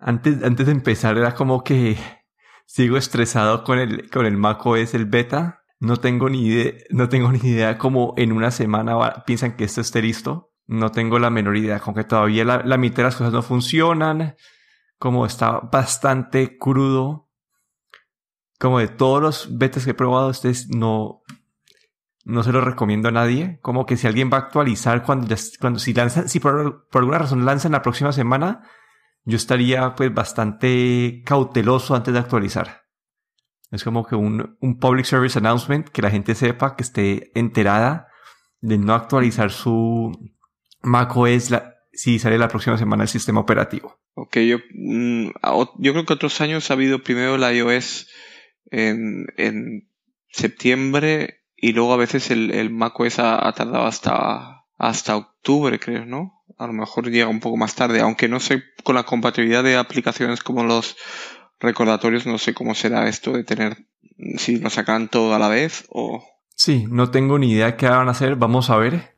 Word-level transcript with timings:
Antes, 0.00 0.42
antes 0.42 0.66
de 0.66 0.72
empezar 0.72 1.18
era 1.18 1.34
como 1.34 1.62
que 1.62 1.98
sigo 2.66 2.96
estresado 2.96 3.64
con 3.64 3.78
el, 3.78 4.08
con 4.10 4.26
el 4.26 4.36
macOS, 4.36 4.94
el 4.94 5.06
beta. 5.06 5.62
No 5.78 5.96
tengo 5.96 6.28
ni 6.28 6.46
idea, 6.46 6.72
no 6.90 7.08
tengo 7.08 7.32
ni 7.32 7.38
idea 7.38 7.78
cómo 7.78 8.14
en 8.16 8.32
una 8.32 8.50
semana 8.50 9.24
piensan 9.26 9.56
que 9.56 9.64
esto 9.64 9.80
esté 9.80 10.02
listo. 10.02 10.52
No 10.66 10.92
tengo 10.92 11.18
la 11.18 11.30
menor 11.30 11.56
idea, 11.56 11.80
con 11.80 11.94
que 11.94 12.04
todavía 12.04 12.44
la, 12.44 12.76
mitad 12.76 12.98
de 12.98 13.02
las 13.04 13.16
cosas 13.16 13.32
no 13.32 13.42
funcionan, 13.42 14.36
como 14.98 15.26
está 15.26 15.58
bastante 15.58 16.58
crudo. 16.58 17.28
Como 18.58 18.78
de 18.78 18.86
todos 18.86 19.20
los 19.20 19.58
betas 19.58 19.84
que 19.84 19.90
he 19.90 19.94
probado, 19.94 20.30
este 20.30 20.52
no, 20.68 21.22
no 22.24 22.42
se 22.44 22.52
lo 22.52 22.60
recomiendo 22.60 23.08
a 23.08 23.12
nadie. 23.12 23.58
Como 23.62 23.84
que 23.84 23.96
si 23.96 24.06
alguien 24.06 24.30
va 24.32 24.36
a 24.36 24.40
actualizar 24.42 25.02
cuando, 25.02 25.34
cuando 25.58 25.80
si 25.80 25.92
lanzan, 25.92 26.28
si 26.28 26.38
por 26.38 26.86
alguna 26.92 27.18
razón 27.18 27.44
lanzan 27.44 27.72
la 27.72 27.82
próxima 27.82 28.12
semana, 28.12 28.62
yo 29.24 29.36
estaría 29.36 29.94
pues 29.94 30.12
bastante 30.12 31.22
cauteloso 31.24 31.94
antes 31.94 32.14
de 32.14 32.20
actualizar. 32.20 32.82
Es 33.70 33.84
como 33.84 34.04
que 34.04 34.16
un, 34.16 34.56
un 34.60 34.78
public 34.78 35.04
service 35.04 35.38
announcement, 35.38 35.88
que 35.88 36.02
la 36.02 36.10
gente 36.10 36.34
sepa, 36.34 36.74
que 36.74 36.82
esté 36.82 37.30
enterada 37.38 38.08
de 38.60 38.78
no 38.78 38.94
actualizar 38.94 39.50
su 39.52 40.12
macOS 40.82 41.50
la, 41.50 41.74
si 41.92 42.18
sale 42.18 42.38
la 42.38 42.48
próxima 42.48 42.78
semana 42.78 43.04
el 43.04 43.08
sistema 43.08 43.40
operativo. 43.40 44.00
Ok, 44.14 44.38
yo, 44.38 44.58
mm, 44.74 45.30
yo 45.78 45.92
creo 45.92 46.04
que 46.04 46.12
otros 46.12 46.40
años 46.40 46.70
ha 46.70 46.74
habido 46.74 47.02
primero 47.02 47.38
la 47.38 47.52
iOS 47.52 48.08
en, 48.70 49.26
en 49.36 49.88
septiembre 50.28 51.44
y 51.56 51.72
luego 51.72 51.92
a 51.92 51.98
veces 51.98 52.30
el, 52.30 52.50
el 52.50 52.70
macOS 52.70 53.18
ha, 53.18 53.46
ha 53.46 53.52
tardado 53.52 53.86
hasta, 53.86 54.59
hasta 54.80 55.16
octubre, 55.16 55.78
creo, 55.78 56.06
¿no? 56.06 56.40
a 56.60 56.66
lo 56.66 56.74
mejor 56.74 57.10
llega 57.10 57.26
un 57.26 57.40
poco 57.40 57.56
más 57.56 57.74
tarde, 57.74 58.00
aunque 58.00 58.28
no 58.28 58.38
sé 58.38 58.62
con 58.84 58.94
la 58.94 59.04
compatibilidad 59.04 59.64
de 59.64 59.76
aplicaciones 59.76 60.42
como 60.42 60.62
los 60.62 60.94
recordatorios, 61.58 62.26
no 62.26 62.36
sé 62.36 62.52
cómo 62.52 62.74
será 62.74 63.08
esto 63.08 63.32
de 63.32 63.44
tener, 63.44 63.86
si 64.36 64.58
lo 64.58 64.68
sacan 64.68 65.08
todo 65.08 65.34
a 65.34 65.38
la 65.38 65.48
vez 65.48 65.86
o... 65.88 66.22
Sí, 66.54 66.86
no 66.90 67.10
tengo 67.10 67.38
ni 67.38 67.52
idea 67.52 67.78
qué 67.78 67.88
van 67.88 68.08
a 68.08 68.10
hacer, 68.10 68.36
vamos 68.36 68.68
a 68.68 68.76
ver. 68.76 69.14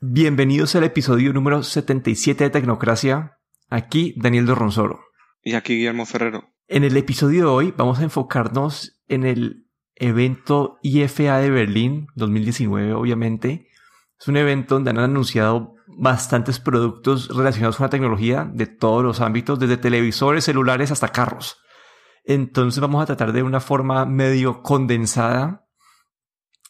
Bienvenidos 0.00 0.74
al 0.74 0.82
episodio 0.82 1.32
número 1.32 1.62
77 1.62 2.42
de 2.42 2.50
Tecnocracia. 2.50 3.38
Aquí 3.70 4.14
Daniel 4.16 4.46
Dorronsoro. 4.46 5.00
Y 5.44 5.54
aquí 5.54 5.76
Guillermo 5.76 6.06
Ferrero. 6.06 6.50
En 6.66 6.82
el 6.82 6.96
episodio 6.96 7.44
de 7.44 7.50
hoy 7.50 7.74
vamos 7.76 8.00
a 8.00 8.02
enfocarnos 8.02 9.00
en 9.06 9.24
el 9.24 9.66
evento 10.02 10.78
IFA 10.82 11.38
de 11.38 11.50
Berlín 11.50 12.08
2019, 12.16 12.92
obviamente, 12.92 13.68
es 14.18 14.28
un 14.28 14.36
evento 14.36 14.74
donde 14.74 14.90
han 14.90 14.98
anunciado 14.98 15.74
bastantes 15.86 16.58
productos 16.58 17.28
relacionados 17.28 17.76
con 17.76 17.84
la 17.84 17.90
tecnología 17.90 18.50
de 18.52 18.66
todos 18.66 19.04
los 19.04 19.20
ámbitos, 19.20 19.58
desde 19.58 19.76
televisores, 19.76 20.44
celulares 20.44 20.90
hasta 20.90 21.08
carros. 21.08 21.58
Entonces 22.24 22.80
vamos 22.80 23.02
a 23.02 23.06
tratar 23.06 23.32
de 23.32 23.42
una 23.42 23.60
forma 23.60 24.04
medio 24.04 24.62
condensada 24.62 25.66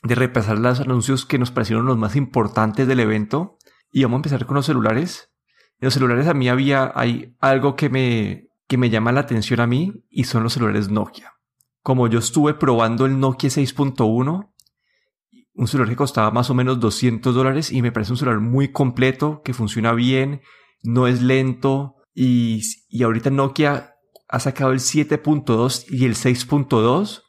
de 0.02 0.14
repasar 0.14 0.58
los 0.58 0.80
anuncios 0.80 1.24
que 1.24 1.38
nos 1.38 1.50
parecieron 1.50 1.86
los 1.86 1.96
más 1.96 2.16
importantes 2.16 2.86
del 2.86 3.00
evento. 3.00 3.58
Y 3.90 4.02
vamos 4.02 4.16
a 4.16 4.20
empezar 4.20 4.46
con 4.46 4.56
los 4.56 4.66
celulares. 4.66 5.30
En 5.78 5.86
los 5.86 5.94
celulares 5.94 6.26
a 6.26 6.34
mí 6.34 6.48
había 6.48 6.92
hay 6.94 7.36
algo 7.40 7.76
que 7.76 7.88
me, 7.88 8.48
que 8.66 8.78
me 8.78 8.90
llama 8.90 9.12
la 9.12 9.20
atención 9.20 9.60
a 9.60 9.66
mí 9.66 10.04
y 10.10 10.24
son 10.24 10.42
los 10.42 10.54
celulares 10.54 10.88
Nokia. 10.88 11.32
Como 11.82 12.08
yo 12.08 12.18
estuve 12.18 12.54
probando 12.54 13.06
el 13.06 13.18
Nokia 13.18 13.50
6.1, 13.50 14.52
un 15.54 15.68
celular 15.68 15.90
que 15.90 15.96
costaba 15.96 16.30
más 16.30 16.48
o 16.50 16.54
menos 16.54 16.80
200 16.80 17.34
dólares 17.34 17.70
y 17.72 17.82
me 17.82 17.92
parece 17.92 18.12
un 18.12 18.18
celular 18.18 18.40
muy 18.40 18.72
completo, 18.72 19.42
que 19.44 19.52
funciona 19.52 19.92
bien, 19.92 20.42
no 20.82 21.06
es 21.06 21.22
lento 21.22 21.96
y, 22.14 22.62
y 22.88 23.02
ahorita 23.02 23.30
Nokia 23.30 23.96
ha 24.28 24.40
sacado 24.40 24.72
el 24.72 24.78
7.2 24.78 25.86
y 25.88 26.06
el 26.06 26.14
6.2 26.14 27.22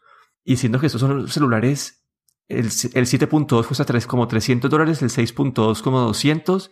y 0.44 0.58
siendo 0.58 0.80
que 0.80 0.88
estos 0.88 1.02
son 1.02 1.28
celulares, 1.28 2.06
el, 2.48 2.66
el 2.66 2.70
7.2 2.70 3.66
cuesta 3.66 3.86
3, 3.86 4.08
como 4.08 4.28
300 4.28 4.70
dólares, 4.70 5.02
el 5.02 5.10
6.2 5.10 5.82
como 5.82 6.00
200 6.00 6.72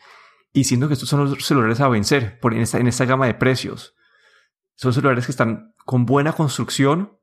y 0.53 0.65
siendo 0.65 0.87
que 0.87 0.93
estos 0.93 1.09
son 1.09 1.29
los 1.29 1.45
celulares 1.45 1.79
a 1.79 1.87
vencer 1.87 2.39
por 2.39 2.53
en, 2.53 2.61
esta, 2.61 2.79
en 2.79 2.87
esta 2.87 3.05
gama 3.05 3.25
de 3.25 3.33
precios. 3.33 3.95
Son 4.75 4.93
celulares 4.93 5.25
que 5.25 5.31
están 5.31 5.73
con 5.85 6.05
buena 6.05 6.33
construcción, 6.33 7.17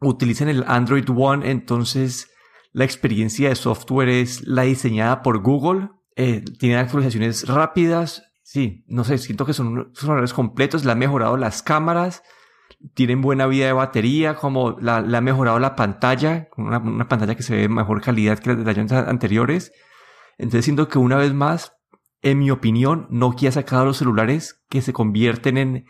utilizan 0.00 0.48
el 0.48 0.64
Android 0.66 1.08
One, 1.08 1.50
entonces 1.50 2.30
la 2.74 2.84
experiencia 2.84 3.48
de 3.48 3.54
software 3.54 4.08
es 4.08 4.46
la 4.46 4.62
diseñada 4.62 5.22
por 5.22 5.40
Google. 5.42 5.90
Eh, 6.16 6.44
tiene 6.58 6.76
actualizaciones 6.76 7.46
rápidas. 7.46 8.24
Sí, 8.42 8.84
no 8.88 9.04
sé, 9.04 9.18
siento 9.18 9.46
que 9.46 9.52
son 9.52 9.92
celulares 9.94 10.32
completos. 10.32 10.84
Le 10.84 10.90
han 10.90 10.98
mejorado 10.98 11.36
las 11.36 11.62
cámaras. 11.62 12.24
Tienen 12.94 13.22
buena 13.22 13.46
vida 13.46 13.66
de 13.66 13.72
batería. 13.72 14.34
Como 14.34 14.76
la, 14.80 14.96
ha 14.96 15.20
mejorado 15.20 15.60
la 15.60 15.76
pantalla. 15.76 16.48
Una, 16.56 16.78
una 16.78 17.08
pantalla 17.08 17.36
que 17.36 17.44
se 17.44 17.54
ve 17.54 17.62
de 17.62 17.68
mejor 17.68 18.00
calidad 18.00 18.40
que 18.40 18.54
las 18.54 18.64
de 18.64 18.70
años 18.72 18.90
anteriores. 18.90 19.70
Entonces 20.36 20.64
siento 20.64 20.88
que 20.88 20.98
una 20.98 21.16
vez 21.16 21.32
más, 21.32 21.76
en 22.22 22.40
mi 22.40 22.50
opinión, 22.50 23.06
Nokia 23.08 23.50
ha 23.50 23.52
sacado 23.52 23.84
los 23.84 23.98
celulares 23.98 24.64
que 24.68 24.82
se 24.82 24.92
convierten 24.92 25.58
en 25.58 25.86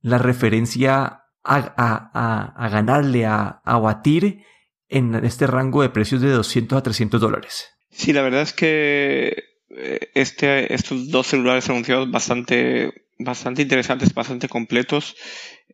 la 0.00 0.18
referencia 0.18 1.24
a, 1.44 2.68
ganarle, 2.70 3.26
a, 3.26 3.60
a 3.64 3.78
batir 3.78 4.44
en 4.88 5.14
este 5.24 5.46
rango 5.46 5.82
de 5.82 5.90
precios 5.90 6.20
de 6.20 6.30
200 6.30 6.78
a 6.78 6.82
300 6.82 7.20
dólares. 7.20 7.70
Sí, 7.90 8.12
la 8.12 8.22
verdad 8.22 8.42
es 8.42 8.52
que 8.52 9.44
eh, 9.70 10.10
este, 10.14 10.72
estos 10.72 11.10
dos 11.10 11.26
celulares 11.26 11.68
anunciados 11.68 12.10
bastante, 12.10 13.06
bastante 13.18 13.62
interesantes, 13.62 14.14
bastante 14.14 14.48
completos. 14.48 15.16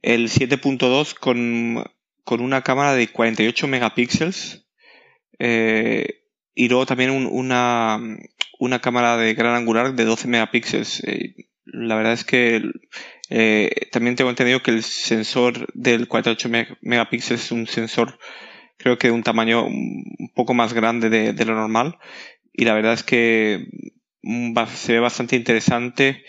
El 0.02 0.28
7.2 0.28 1.14
con, 1.14 1.84
con 2.24 2.40
una 2.40 2.62
cámara 2.62 2.94
de 2.94 3.08
48 3.08 3.66
megapíxeles 3.68 4.66
eh, 5.38 6.24
y 6.54 6.68
luego 6.68 6.86
también 6.86 7.10
una, 7.10 8.00
una 8.58 8.80
cámara 8.80 9.16
de 9.16 9.34
gran 9.34 9.54
angular 9.54 9.94
de 9.94 10.04
12 10.04 10.28
megapíxeles. 10.28 11.02
Eh, 11.04 11.48
la 11.66 11.96
verdad 11.96 12.12
es 12.12 12.24
que 12.24 12.62
también 13.90 14.16
tengo 14.16 14.30
entendido 14.30 14.62
que 14.62 14.70
el 14.70 14.82
sensor 14.82 15.66
del 15.74 16.08
48 16.08 16.48
megapíxeles 16.82 17.44
es 17.44 17.52
un 17.52 17.66
sensor 17.66 18.18
creo 18.76 18.98
que 18.98 19.08
de 19.08 19.12
un 19.12 19.22
tamaño 19.22 19.64
un 19.64 20.30
poco 20.34 20.54
más 20.54 20.72
grande 20.72 21.08
de, 21.08 21.44
lo 21.44 21.54
normal. 21.54 21.98
Y 22.52 22.64
la 22.64 22.74
verdad 22.74 22.94
es 22.94 23.02
que 23.02 23.66
mm, 24.22 24.54
se 24.74 24.92
ve 24.94 25.00
bastante 25.00 25.36
interesante 25.36 26.24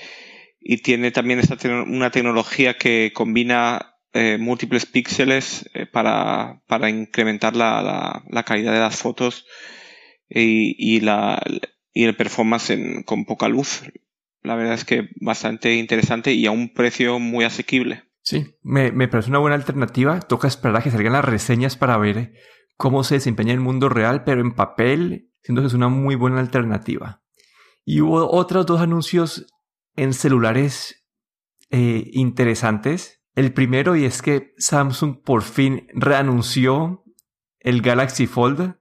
y 0.60 0.78
tiene 0.82 1.12
también 1.12 1.40
esta 1.40 1.58
una 1.84 2.12
tecnología 2.12 2.78
que 2.78 3.12
combina 3.14 3.98
eh, 4.14 4.38
múltiples 4.40 4.86
píxeles 4.86 5.70
eh, 5.74 5.86
para, 5.86 6.62
para, 6.68 6.90
incrementar 6.90 7.56
la, 7.56 8.24
la, 8.30 8.44
calidad 8.44 8.74
de 8.74 8.80
las 8.80 8.98
fotos 8.98 9.46
y, 10.30 10.76
y, 10.80 11.02
la, 11.02 11.42
y 11.94 12.06
el 12.06 12.16
performance 12.16 12.74
con 13.06 13.26
poca 13.26 13.48
luz. 13.50 13.84
La 14.46 14.56
verdad 14.56 14.76
es 14.76 14.86
que 14.86 15.10
bastante 15.20 15.76
interesante 15.76 16.34
y 16.34 16.46
a 16.46 16.52
un 16.52 16.74
precio 16.74 17.20
muy 17.20 17.46
asequible. 17.46 18.04
Sí, 18.22 18.56
me, 18.62 18.92
me, 18.92 19.08
parece 19.08 19.30
una 19.30 19.40
buena 19.40 19.56
alternativa. 19.56 20.20
Toca 20.20 20.48
esperar 20.48 20.78
a 20.78 20.82
que 20.82 20.92
salgan 20.92 21.14
las 21.14 21.26
reseñas 21.26 21.76
para 21.76 21.98
ver 21.98 22.34
cómo 22.78 23.04
se 23.04 23.16
desempeña 23.16 23.54
el 23.54 23.60
mundo 23.60 23.90
real, 23.90 24.24
pero 24.24 24.42
en 24.42 24.54
papel 24.54 25.32
siento 25.44 25.62
que 25.62 25.68
es 25.68 25.74
una 25.74 25.90
muy 25.90 26.16
buena 26.16 26.40
alternativa. 26.40 27.24
Y 27.84 28.02
hubo 28.02 28.32
otros 28.32 28.66
dos 28.66 28.82
anuncios 28.82 29.48
en 29.96 30.14
celulares 30.14 31.08
eh, 31.70 32.10
interesantes. 32.14 33.24
El 33.36 33.54
primero 33.54 33.96
y 33.96 34.06
es 34.06 34.22
que 34.22 34.54
Samsung 34.58 35.22
por 35.24 35.42
fin 35.44 35.88
reanunció 35.94 37.04
el 37.60 37.82
Galaxy 37.82 38.28
Fold. 38.28 38.76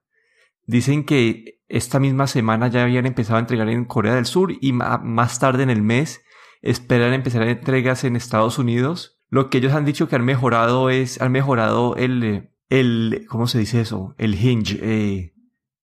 Dicen 0.66 1.04
que 1.04 1.53
esta 1.68 1.98
misma 1.98 2.26
semana 2.26 2.68
ya 2.68 2.82
habían 2.82 3.06
empezado 3.06 3.36
a 3.36 3.40
entregar 3.40 3.68
en 3.68 3.84
Corea 3.84 4.14
del 4.14 4.26
Sur 4.26 4.52
y 4.60 4.72
más 4.72 5.38
tarde 5.38 5.62
en 5.62 5.70
el 5.70 5.82
mes 5.82 6.22
esperan 6.62 7.12
empezar 7.12 7.42
a 7.42 7.50
entregas 7.50 8.04
en 8.04 8.16
Estados 8.16 8.58
Unidos. 8.58 9.20
Lo 9.28 9.50
que 9.50 9.58
ellos 9.58 9.74
han 9.74 9.84
dicho 9.84 10.08
que 10.08 10.16
han 10.16 10.24
mejorado 10.24 10.88
es, 10.90 11.20
han 11.20 11.32
mejorado 11.32 11.96
el, 11.96 12.24
eh, 12.24 12.52
el, 12.70 13.26
¿cómo 13.28 13.46
se 13.46 13.58
dice 13.58 13.82
eso? 13.82 14.14
El 14.16 14.34
hinge, 14.34 14.78
eh, 14.82 15.34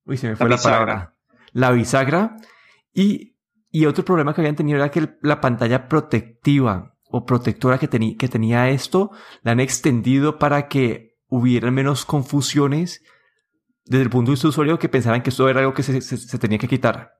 uy, 0.05 0.17
se 0.17 0.29
me 0.29 0.35
fue 0.35 0.49
la, 0.49 0.57
palabra. 0.57 1.15
La 1.51 1.71
bisagra. 1.71 2.37
Y, 2.93 3.37
y 3.69 3.85
otro 3.85 4.03
problema 4.03 4.33
que 4.33 4.41
habían 4.41 4.55
tenido 4.55 4.77
era 4.77 4.89
que 4.89 5.17
la 5.21 5.39
pantalla 5.39 5.87
protectiva 5.87 6.97
o 7.11 7.25
protectora 7.25 7.77
que, 7.77 7.89
que 8.17 8.27
tenía 8.27 8.69
esto, 8.69 9.11
la 9.43 9.51
han 9.51 9.59
extendido 9.59 10.39
para 10.39 10.67
que 10.67 11.17
hubiera 11.27 11.69
menos 11.69 12.05
confusiones 12.05 13.03
desde 13.85 14.03
el 14.03 14.09
punto 14.09 14.31
de 14.31 14.35
vista 14.35 14.47
usuario 14.47 14.79
que 14.79 14.89
pensaran 14.89 15.21
que 15.21 15.29
esto 15.29 15.47
era 15.49 15.61
algo 15.61 15.73
que 15.73 15.83
se, 15.83 16.01
se 16.01 16.39
tenía 16.39 16.57
que 16.57 16.67
quitar. 16.67 17.13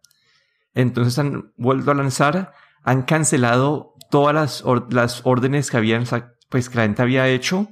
Entonces 0.74 1.18
han 1.20 1.52
vuelto 1.58 1.92
a 1.92 1.96
lanzar, 1.96 2.54
han 2.84 3.04
cancelado 3.04 3.96
todas 4.10 4.36
las, 4.36 4.64
las 4.90 5.22
órdenes 5.26 5.72
que 5.72 5.78
habían, 5.78 6.04
pues 6.50 6.70
que 6.70 6.78
la 6.78 6.84
gente 6.84 7.02
había 7.02 7.28
hecho 7.28 7.70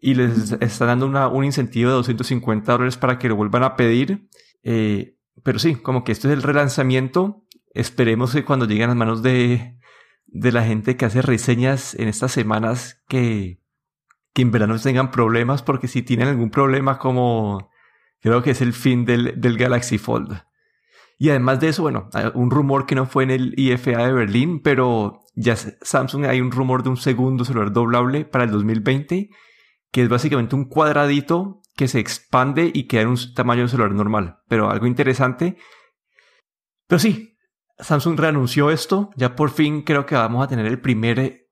y 0.00 0.14
les 0.14 0.52
está 0.60 0.86
dando 0.86 1.06
una, 1.06 1.28
un 1.28 1.44
incentivo 1.44 1.90
de 1.90 1.96
250 1.96 2.72
dólares 2.72 2.96
para 2.96 3.18
que 3.18 3.28
lo 3.28 3.36
vuelvan 3.36 3.62
a 3.62 3.76
pedir. 3.76 4.28
Eh, 4.62 5.16
pero 5.42 5.58
sí, 5.58 5.76
como 5.76 6.04
que 6.04 6.12
esto 6.12 6.28
es 6.28 6.34
el 6.34 6.42
relanzamiento. 6.42 7.44
Esperemos 7.72 8.32
que 8.32 8.44
cuando 8.44 8.66
lleguen 8.66 8.84
a 8.84 8.88
las 8.88 8.96
manos 8.96 9.22
de, 9.22 9.78
de 10.26 10.52
la 10.52 10.64
gente 10.64 10.96
que 10.96 11.04
hace 11.04 11.22
reseñas 11.22 11.94
en 11.94 12.08
estas 12.08 12.32
semanas 12.32 13.02
que, 13.08 13.60
que 14.32 14.42
en 14.42 14.50
verano 14.50 14.78
tengan 14.78 15.10
problemas, 15.10 15.62
porque 15.62 15.88
si 15.88 16.02
tienen 16.02 16.28
algún 16.28 16.50
problema 16.50 16.98
como 16.98 17.70
creo 18.30 18.42
que 18.42 18.52
es 18.52 18.62
el 18.62 18.72
fin 18.72 19.04
del, 19.04 19.58
Galaxy 19.58 19.98
Fold. 19.98 20.42
Y 21.18 21.28
además 21.28 21.60
de 21.60 21.68
eso, 21.68 21.82
bueno, 21.82 22.08
un 22.34 22.50
rumor 22.50 22.86
que 22.86 22.94
no 22.94 23.06
fue 23.06 23.22
en 23.24 23.30
el 23.30 23.54
IFA 23.56 24.06
de 24.06 24.12
Berlín, 24.12 24.60
pero 24.62 25.20
ya 25.34 25.56
Samsung 25.56 26.24
hay 26.24 26.40
un 26.40 26.50
rumor 26.50 26.82
de 26.82 26.88
un 26.88 26.96
segundo 26.96 27.44
celular 27.44 27.72
doblable 27.72 28.24
para 28.24 28.44
el 28.44 28.50
2020, 28.50 29.28
que 29.92 30.02
es 30.02 30.08
básicamente 30.08 30.56
un 30.56 30.64
cuadradito 30.64 31.60
que 31.76 31.86
se 31.86 32.00
expande 32.00 32.70
y 32.72 32.86
queda 32.86 33.02
en 33.02 33.08
un 33.08 33.34
tamaño 33.34 33.62
de 33.62 33.68
celular 33.68 33.92
normal. 33.92 34.38
Pero 34.48 34.70
algo 34.70 34.86
interesante. 34.86 35.58
Pero 36.88 36.98
sí, 36.98 37.36
Samsung 37.78 38.18
reanunció 38.18 38.70
esto. 38.70 39.10
Ya 39.16 39.36
por 39.36 39.50
fin 39.50 39.82
creo 39.82 40.06
que 40.06 40.14
vamos 40.14 40.42
a 40.42 40.48
tener 40.48 40.64
el 40.66 40.80
primer 40.80 41.46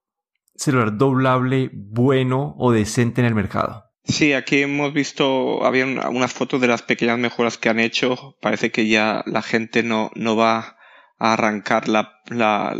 celular 0.54 0.96
doblable 0.96 1.70
bueno 1.74 2.54
o 2.56 2.72
decente 2.72 3.20
en 3.20 3.26
el 3.26 3.34
mercado. 3.34 3.91
Sí, 4.04 4.32
aquí 4.32 4.62
hemos 4.62 4.92
visto, 4.92 5.64
había 5.64 5.86
unas 5.86 6.32
fotos 6.32 6.60
de 6.60 6.66
las 6.66 6.82
pequeñas 6.82 7.18
mejoras 7.18 7.56
que 7.56 7.68
han 7.68 7.78
hecho. 7.78 8.36
Parece 8.40 8.72
que 8.72 8.88
ya 8.88 9.22
la 9.26 9.42
gente 9.42 9.82
no, 9.82 10.10
no 10.16 10.34
va 10.36 10.76
a 11.18 11.32
arrancar 11.34 11.88
la, 11.88 12.20
la, 12.26 12.74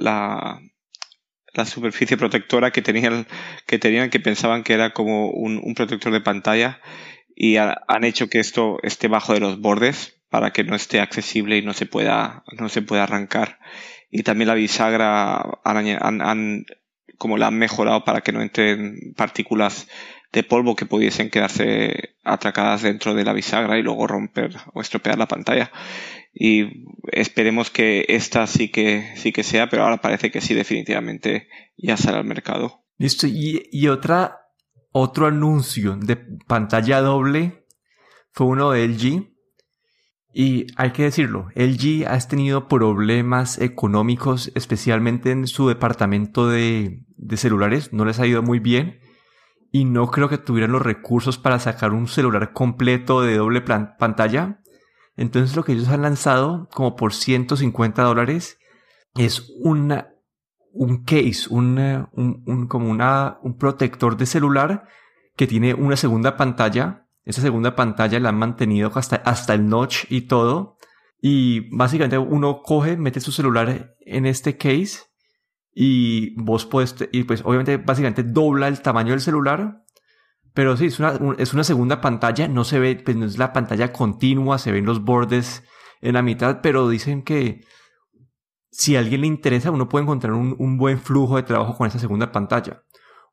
la, 1.54 1.64
superficie 1.64 2.16
protectora 2.16 2.72
que 2.72 2.82
tenían, 2.82 3.28
que 3.66 3.78
tenían, 3.78 4.10
que 4.10 4.19
pensaban 4.19 4.64
que 4.64 4.72
era 4.72 4.92
como 4.92 5.30
un, 5.30 5.74
protector 5.76 6.12
de 6.12 6.20
pantalla 6.20 6.80
y 7.36 7.56
han 7.56 8.04
hecho 8.04 8.28
que 8.28 8.40
esto 8.40 8.78
esté 8.82 9.06
bajo 9.06 9.32
de 9.32 9.40
los 9.40 9.60
bordes 9.60 10.20
para 10.28 10.52
que 10.52 10.64
no 10.64 10.74
esté 10.74 11.00
accesible 11.00 11.56
y 11.56 11.62
no 11.62 11.72
se 11.72 11.86
pueda, 11.86 12.42
no 12.58 12.69
se 12.69 12.82
pueda 12.82 13.04
arrancar. 13.04 13.60
Y 14.10 14.24
también 14.24 14.48
la 14.48 14.54
bisagra 14.54 15.60
han, 15.64 16.20
han, 16.20 16.66
como 17.16 17.38
la 17.38 17.46
han 17.46 17.58
mejorado 17.58 18.04
para 18.04 18.22
que 18.22 18.32
no 18.32 18.42
entren 18.42 19.14
partículas 19.16 19.86
de 20.32 20.43
polvo 20.43 20.75
que 20.75 20.87
pudiesen 20.87 21.31
quedarse 21.31 22.17
atracadas 22.25 22.82
dentro 22.82 23.14
de 23.14 23.25
la 23.25 23.34
bisagra 23.34 23.79
y 23.79 23.82
luego 23.82 24.06
romper 24.06 24.56
o 24.73 24.81
estropear 24.81 25.19
la 25.19 25.29
pantalla. 25.29 25.70
Y 26.32 26.87
esperemos 27.12 27.70
que 27.70 28.06
esta 28.08 28.46
sí 28.46 28.70
que, 28.70 29.12
sí 29.17 29.32
que 29.32 29.43
sea, 29.43 29.69
pero 29.69 29.84
ahora 29.84 30.00
parece 30.00 30.31
que 30.31 30.40
sí, 30.40 30.55
definitivamente 30.55 31.49
ya 31.76 31.99
sale 31.99 32.19
al 32.19 32.25
mercado. 32.25 32.84
Listo. 32.96 33.26
Y, 33.26 33.69
y 33.70 33.88
otra, 33.88 34.38
otro 34.90 35.26
anuncio 35.26 35.96
de 35.96 36.17
pantalla 36.46 37.02
doble 37.02 37.67
fue 38.31 38.46
uno 38.46 38.70
de 38.70 38.88
LG. 38.88 39.29
Y 40.34 40.67
hay 40.76 40.93
que 40.93 41.02
decirlo, 41.02 41.49
LG 41.55 42.06
ha 42.08 42.19
tenido 42.20 42.67
problemas 42.67 43.61
económicos, 43.61 44.50
especialmente 44.55 45.31
en 45.31 45.46
su 45.46 45.69
departamento 45.69 46.49
de, 46.49 47.05
de 47.19 47.37
celulares. 47.37 47.93
No 47.93 48.06
les 48.06 48.19
ha 48.19 48.26
ido 48.26 48.43
muy 48.43 48.58
bien 48.58 49.01
y 49.74 49.86
no 49.86 50.08
creo 50.08 50.28
que 50.28 50.36
tuvieran 50.36 50.70
los 50.70 50.82
recursos 50.82 51.38
para 51.38 51.58
sacar 51.58 51.92
un 51.92 52.06
celular 52.06 52.52
completo 52.52 53.22
de 53.22 53.38
doble 53.38 53.62
pantalla. 53.62 54.60
Entonces 55.16 55.56
lo 55.56 55.64
que 55.64 55.72
ellos 55.72 55.88
han 55.88 56.02
lanzado 56.02 56.69
como 56.70 56.94
por 56.94 57.14
150 57.14 58.02
dólares 58.02 58.58
es 59.14 59.50
un 59.58 59.88
case, 61.06 61.46
un, 61.48 62.06
un, 62.12 62.66
como 62.69 62.90
una, 62.90 63.38
un 63.42 63.56
protector 63.56 64.19
de 64.19 64.26
celular 64.26 64.84
que 65.36 65.46
tiene 65.46 65.72
una 65.72 65.96
segunda 65.96 66.36
pantalla. 66.36 67.08
Esa 67.24 67.40
segunda 67.40 67.74
pantalla 67.74 68.20
la 68.20 68.28
han 68.28 68.38
mantenido 68.38 68.92
hasta, 68.94 69.16
hasta 69.16 69.54
el 69.54 69.69
notch 69.69 70.04
y 70.10 70.22
todo. 70.22 70.76
Y 71.19 71.74
básicamente 71.74 72.19
uno 72.19 72.60
coge, 72.62 72.98
mete 72.98 73.20
su 73.20 73.32
celular 73.32 73.94
en 74.00 74.26
este 74.26 74.58
case 74.58 75.11
y 75.74 76.34
vos 76.42 76.66
puedes, 76.66 76.94
y 77.12 77.24
pues 77.24 77.42
obviamente 77.44 77.76
básicamente 77.78 78.22
dobla 78.22 78.69
el 78.69 78.80
tamaño 78.82 79.10
del 79.10 79.20
celular, 79.20 79.84
pero 80.54 80.76
sí, 80.76 80.86
es 80.86 80.98
una, 80.98 81.19
es 81.38 81.54
una 81.54 81.64
segunda 81.64 82.00
pantalla, 82.00 82.46
no 82.48 82.64
se 82.64 82.78
ve, 82.78 83.00
pues 83.02 83.16
no 83.16 83.24
es 83.24 83.38
la 83.38 83.52
pantalla 83.52 83.92
continua, 83.92 84.58
se 84.58 84.72
ven 84.72 84.84
los 84.84 85.02
bordes 85.02 85.64
en 86.02 86.14
la 86.14 86.22
mitad, 86.22 86.60
pero 86.62 86.88
dicen 86.88 87.22
que 87.22 87.64
si 88.70 88.96
a 88.96 88.98
alguien 88.98 89.22
le 89.22 89.26
interesa, 89.26 89.70
uno 89.70 89.88
puede 89.88 90.04
encontrar 90.04 90.34
un, 90.34 90.56
un 90.58 90.76
buen 90.76 90.98
flujo 90.98 91.36
de 91.36 91.42
trabajo 91.42 91.76
con 91.76 91.86
esa 91.86 91.98
segunda 91.98 92.32
pantalla. 92.32 92.82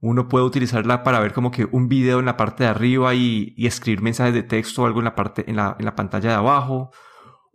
Uno 0.01 0.29
puede 0.29 0.45
utilizarla 0.45 1.03
para 1.03 1.19
ver 1.19 1.33
como 1.33 1.51
que 1.51 1.67
un 1.71 1.89
video 1.89 2.19
en 2.19 2.25
la 2.25 2.37
parte 2.37 2.63
de 2.63 2.69
arriba 2.69 3.13
y, 3.15 3.53
y 3.57 3.67
escribir 3.67 4.01
mensajes 4.01 4.33
de 4.33 4.43
texto 4.43 4.83
o 4.83 4.85
algo 4.85 4.99
en 4.99 5.05
la 5.05 5.15
parte, 5.15 5.49
en 5.49 5.57
la, 5.57 5.75
en 5.77 5.85
la 5.85 5.95
pantalla 5.95 6.29
de 6.29 6.35
abajo. 6.35 6.91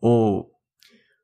O 0.00 0.53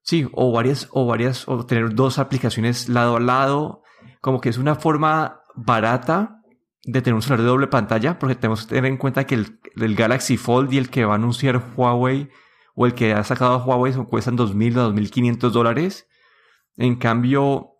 Sí, 0.02 0.28
o 0.32 0.52
varias, 0.52 0.88
o 0.92 1.06
varias, 1.06 1.46
o 1.48 1.64
tener 1.66 1.94
dos 1.94 2.18
aplicaciones 2.18 2.88
lado 2.88 3.16
a 3.16 3.20
lado. 3.20 3.82
Como 4.20 4.40
que 4.40 4.48
es 4.48 4.58
una 4.58 4.74
forma 4.74 5.42
barata 5.54 6.40
de 6.84 7.02
tener 7.02 7.14
un 7.14 7.22
celular 7.22 7.40
de 7.42 7.48
doble 7.48 7.66
pantalla, 7.66 8.18
porque 8.18 8.34
tenemos 8.34 8.62
que 8.62 8.74
tener 8.74 8.86
en 8.86 8.96
cuenta 8.96 9.24
que 9.24 9.34
el, 9.34 9.94
Galaxy 9.94 10.36
Fold 10.36 10.72
y 10.72 10.78
el 10.78 10.90
que 10.90 11.04
va 11.04 11.12
a 11.12 11.16
anunciar 11.16 11.62
Huawei 11.76 12.30
o 12.74 12.86
el 12.86 12.94
que 12.94 13.12
ha 13.12 13.22
sacado 13.24 13.62
Huawei 13.64 13.92
son, 13.92 14.06
cuestan 14.06 14.38
2.000 14.38 14.78
o 14.78 14.92
2.500 14.92 15.50
dólares. 15.50 16.06
En 16.76 16.96
cambio, 16.96 17.74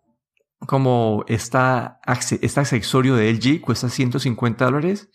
como 0.67 1.25
esta, 1.27 1.99
este 2.05 2.59
accesorio 2.59 3.15
de 3.15 3.31
LG 3.33 3.61
cuesta 3.61 3.89
150 3.89 4.65
dólares, 4.65 5.09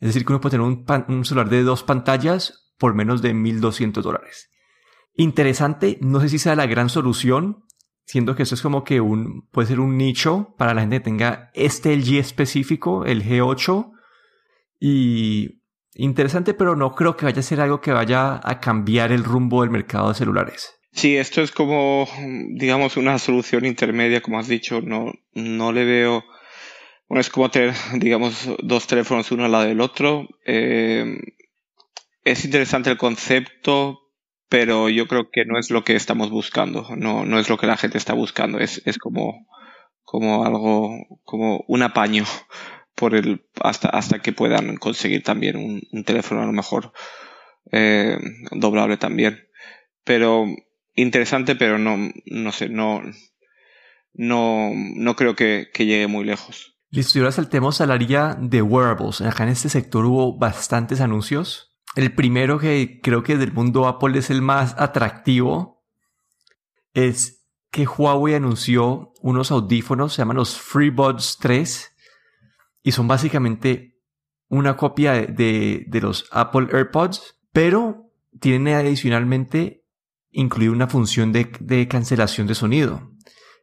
es 0.00 0.08
decir, 0.08 0.24
que 0.24 0.32
uno 0.32 0.40
puede 0.40 0.58
tener 0.58 0.66
un, 0.66 0.84
un 1.08 1.24
celular 1.24 1.50
de 1.50 1.62
dos 1.62 1.82
pantallas 1.82 2.72
por 2.78 2.94
menos 2.94 3.20
de 3.22 3.34
1.200 3.34 4.02
dólares. 4.02 4.50
Interesante, 5.16 5.98
no 6.00 6.20
sé 6.20 6.28
si 6.28 6.38
sea 6.38 6.56
la 6.56 6.66
gran 6.66 6.90
solución, 6.90 7.64
siendo 8.04 8.36
que 8.36 8.42
esto 8.42 8.54
es 8.54 8.62
como 8.62 8.84
que 8.84 9.00
un, 9.00 9.48
puede 9.50 9.68
ser 9.68 9.80
un 9.80 9.96
nicho 9.96 10.54
para 10.58 10.74
la 10.74 10.82
gente 10.82 10.98
que 10.98 11.04
tenga 11.04 11.50
este 11.54 11.96
LG 11.96 12.18
específico, 12.18 13.04
el 13.04 13.24
G8, 13.24 13.92
y 14.78 15.62
interesante, 15.94 16.52
pero 16.52 16.76
no 16.76 16.94
creo 16.94 17.16
que 17.16 17.24
vaya 17.24 17.40
a 17.40 17.42
ser 17.42 17.60
algo 17.60 17.80
que 17.80 17.92
vaya 17.92 18.40
a 18.42 18.60
cambiar 18.60 19.10
el 19.10 19.24
rumbo 19.24 19.62
del 19.62 19.70
mercado 19.70 20.08
de 20.10 20.14
celulares. 20.14 20.74
Sí, 20.92 21.16
esto 21.16 21.42
es 21.42 21.50
como, 21.50 22.08
digamos, 22.50 22.96
una 22.96 23.18
solución 23.18 23.64
intermedia, 23.64 24.20
como 24.20 24.38
has 24.38 24.48
dicho, 24.48 24.80
no, 24.80 25.12
no 25.34 25.72
le 25.72 25.84
veo, 25.84 26.24
bueno, 27.08 27.20
es 27.20 27.30
como 27.30 27.50
tener, 27.50 27.74
digamos, 27.94 28.48
dos 28.62 28.86
teléfonos 28.86 29.30
uno 29.32 29.44
al 29.44 29.52
lado 29.52 29.64
del 29.64 29.80
otro. 29.80 30.28
Eh, 30.44 31.18
es 32.24 32.44
interesante 32.44 32.90
el 32.90 32.96
concepto, 32.96 34.05
pero 34.48 34.88
yo 34.88 35.06
creo 35.06 35.30
que 35.30 35.44
no 35.44 35.58
es 35.58 35.70
lo 35.70 35.84
que 35.84 35.96
estamos 35.96 36.30
buscando, 36.30 36.86
no, 36.96 37.24
no 37.24 37.38
es 37.38 37.48
lo 37.48 37.58
que 37.58 37.66
la 37.66 37.76
gente 37.76 37.98
está 37.98 38.14
buscando, 38.14 38.58
es, 38.58 38.82
es 38.86 38.98
como, 38.98 39.46
como 40.02 40.44
algo, 40.44 40.92
como 41.24 41.64
un 41.66 41.82
apaño 41.82 42.24
por 42.94 43.14
el, 43.14 43.44
hasta, 43.60 43.88
hasta 43.88 44.20
que 44.20 44.32
puedan 44.32 44.76
conseguir 44.76 45.22
también 45.22 45.56
un, 45.56 46.04
teléfono 46.04 46.42
a 46.42 46.46
lo 46.46 46.52
mejor 46.52 46.92
eh, 47.72 48.18
doblable 48.52 48.96
también. 48.96 49.48
Pero 50.04 50.46
interesante, 50.94 51.56
pero 51.56 51.78
no, 51.78 51.96
no 52.26 52.52
sé, 52.52 52.68
no, 52.68 53.02
no, 54.14 54.70
no 54.72 55.16
creo 55.16 55.34
que, 55.34 55.68
que 55.74 55.84
llegue 55.84 56.06
muy 56.06 56.24
lejos. 56.24 56.76
Listo, 56.90 57.18
y 57.18 57.20
ahora 57.20 57.32
saltemos 57.32 57.80
a 57.80 57.86
la 57.86 57.94
área 57.94 58.36
de 58.40 58.62
wearables. 58.62 59.20
Acá 59.20 59.42
en 59.42 59.50
este 59.50 59.68
sector 59.68 60.04
hubo 60.06 60.38
bastantes 60.38 61.00
anuncios. 61.00 61.65
El 61.96 62.14
primero 62.14 62.58
que 62.58 63.00
creo 63.02 63.22
que 63.22 63.38
del 63.38 63.54
mundo 63.54 63.88
Apple 63.88 64.18
es 64.18 64.28
el 64.28 64.42
más 64.42 64.74
atractivo 64.78 65.82
es 66.92 67.46
que 67.70 67.86
Huawei 67.86 68.34
anunció 68.34 69.14
unos 69.22 69.50
audífonos, 69.50 70.12
se 70.12 70.18
llaman 70.18 70.36
los 70.36 70.60
FreeBuds 70.60 71.38
3, 71.40 71.92
y 72.82 72.92
son 72.92 73.08
básicamente 73.08 73.98
una 74.48 74.76
copia 74.76 75.12
de, 75.14 75.86
los 76.02 76.28
Apple 76.32 76.68
AirPods, 76.70 77.40
pero 77.52 78.12
tienen 78.40 78.74
adicionalmente 78.74 79.86
incluir 80.30 80.70
una 80.70 80.88
función 80.88 81.32
de, 81.32 81.88
cancelación 81.88 82.46
de 82.46 82.54
sonido. 82.54 83.10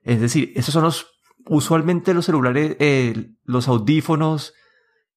Es 0.01 0.19
decir, 0.19 0.51
esos 0.55 0.73
son 0.73 0.83
los, 0.83 1.05
usualmente 1.45 2.15
los 2.15 2.25
celulares, 2.25 2.77
eh, 2.79 3.29
los 3.43 3.67
audífonos 3.67 4.55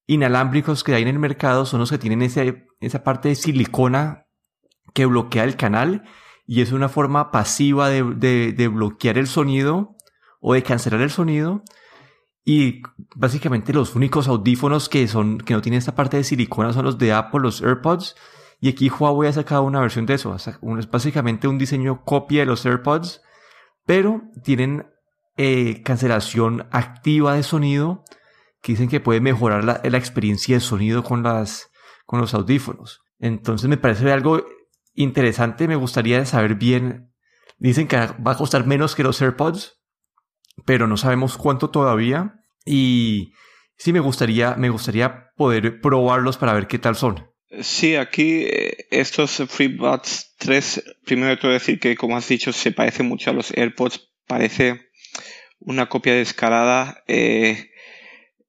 inalámbricos 0.07 0.83
que 0.83 0.95
hay 0.95 1.03
en 1.03 1.09
el 1.09 1.19
mercado 1.19 1.65
son 1.65 1.81
los 1.81 1.91
que 1.91 1.97
tienen 1.97 2.21
esa 2.21 3.03
parte 3.03 3.29
de 3.29 3.35
silicona 3.35 4.25
que 4.93 5.05
bloquea 5.05 5.43
el 5.43 5.57
canal 5.57 6.03
y 6.47 6.61
es 6.61 6.71
una 6.71 6.87
forma 6.87 7.29
pasiva 7.29 7.89
de, 7.89 8.69
bloquear 8.73 9.17
el 9.17 9.27
sonido 9.27 9.95
o 10.39 10.53
de 10.53 10.63
cancelar 10.63 11.01
el 11.01 11.11
sonido. 11.11 11.61
Y 12.45 12.81
básicamente 13.13 13.73
los 13.73 13.95
únicos 13.95 14.29
audífonos 14.29 14.87
que 14.87 15.05
son, 15.09 15.39
que 15.39 15.53
no 15.53 15.61
tienen 15.61 15.79
esta 15.79 15.93
parte 15.95 16.15
de 16.15 16.23
silicona 16.23 16.71
son 16.71 16.85
los 16.85 16.97
de 16.97 17.11
Apple, 17.11 17.41
los 17.41 17.61
AirPods. 17.61 18.15
Y 18.61 18.69
aquí 18.69 18.89
Huawei 18.89 19.29
ha 19.29 19.33
sacado 19.33 19.63
una 19.63 19.81
versión 19.81 20.05
de 20.05 20.13
eso. 20.13 20.33
Es 20.33 20.89
básicamente 20.89 21.49
un 21.49 21.57
diseño 21.57 22.05
copia 22.05 22.39
de 22.39 22.45
los 22.45 22.65
AirPods, 22.65 23.21
pero 23.85 24.21
tienen 24.43 24.87
eh, 25.35 25.83
cancelación 25.83 26.65
activa 26.71 27.35
de 27.35 27.43
sonido 27.43 28.05
dicen 28.73 28.89
que 28.89 28.99
puede 28.99 29.21
mejorar 29.21 29.63
la, 29.63 29.97
experiencia 29.97 30.55
de 30.55 30.61
sonido 30.61 31.03
con, 31.03 31.23
las, 31.23 31.69
con 32.05 32.19
los 32.19 32.33
audífonos. 32.33 33.01
Entonces 33.19 33.69
me 33.69 33.77
parece 33.77 34.11
algo 34.11 34.45
interesante, 34.93 35.67
me 35.67 35.75
gustaría 35.75 36.25
saber 36.25 36.55
bien, 36.55 37.13
dicen 37.57 37.87
que 37.87 37.97
va 37.97 38.31
a 38.31 38.37
costar 38.37 38.65
menos 38.65 38.95
que 38.95 39.03
los 39.03 39.21
AirPods, 39.21 39.79
pero 40.65 40.87
no 40.87 40.97
sabemos 40.97 41.37
cuánto 41.37 41.69
todavía. 41.69 42.41
Y 42.65 43.33
sí 43.77 43.93
me 43.93 43.99
gustaría, 43.99 44.55
me 44.55 44.69
gustaría 44.69 45.31
poder 45.35 45.79
probarlos 45.81 46.37
para 46.37 46.53
ver 46.53 46.67
qué 46.67 46.79
tal 46.79 46.95
son. 46.95 47.31
Sí, 47.61 47.95
aquí 47.95 48.43
eh, 48.43 48.87
estos 48.91 49.37
FreeBuds 49.47 50.35
3, 50.37 50.97
primero 51.05 51.29
de 51.29 51.37
todo 51.37 51.51
decir 51.51 51.79
que, 51.79 51.95
como 51.95 52.17
has 52.17 52.27
dicho, 52.27 52.51
se 52.51 52.71
parece 52.71 53.03
mucho 53.03 53.29
a 53.29 53.33
los 53.33 53.51
AirPods. 53.55 54.09
Parece 54.27 54.89
una 55.59 55.87
copia 55.87 56.13
descarada. 56.13 57.03
Eh, 57.07 57.69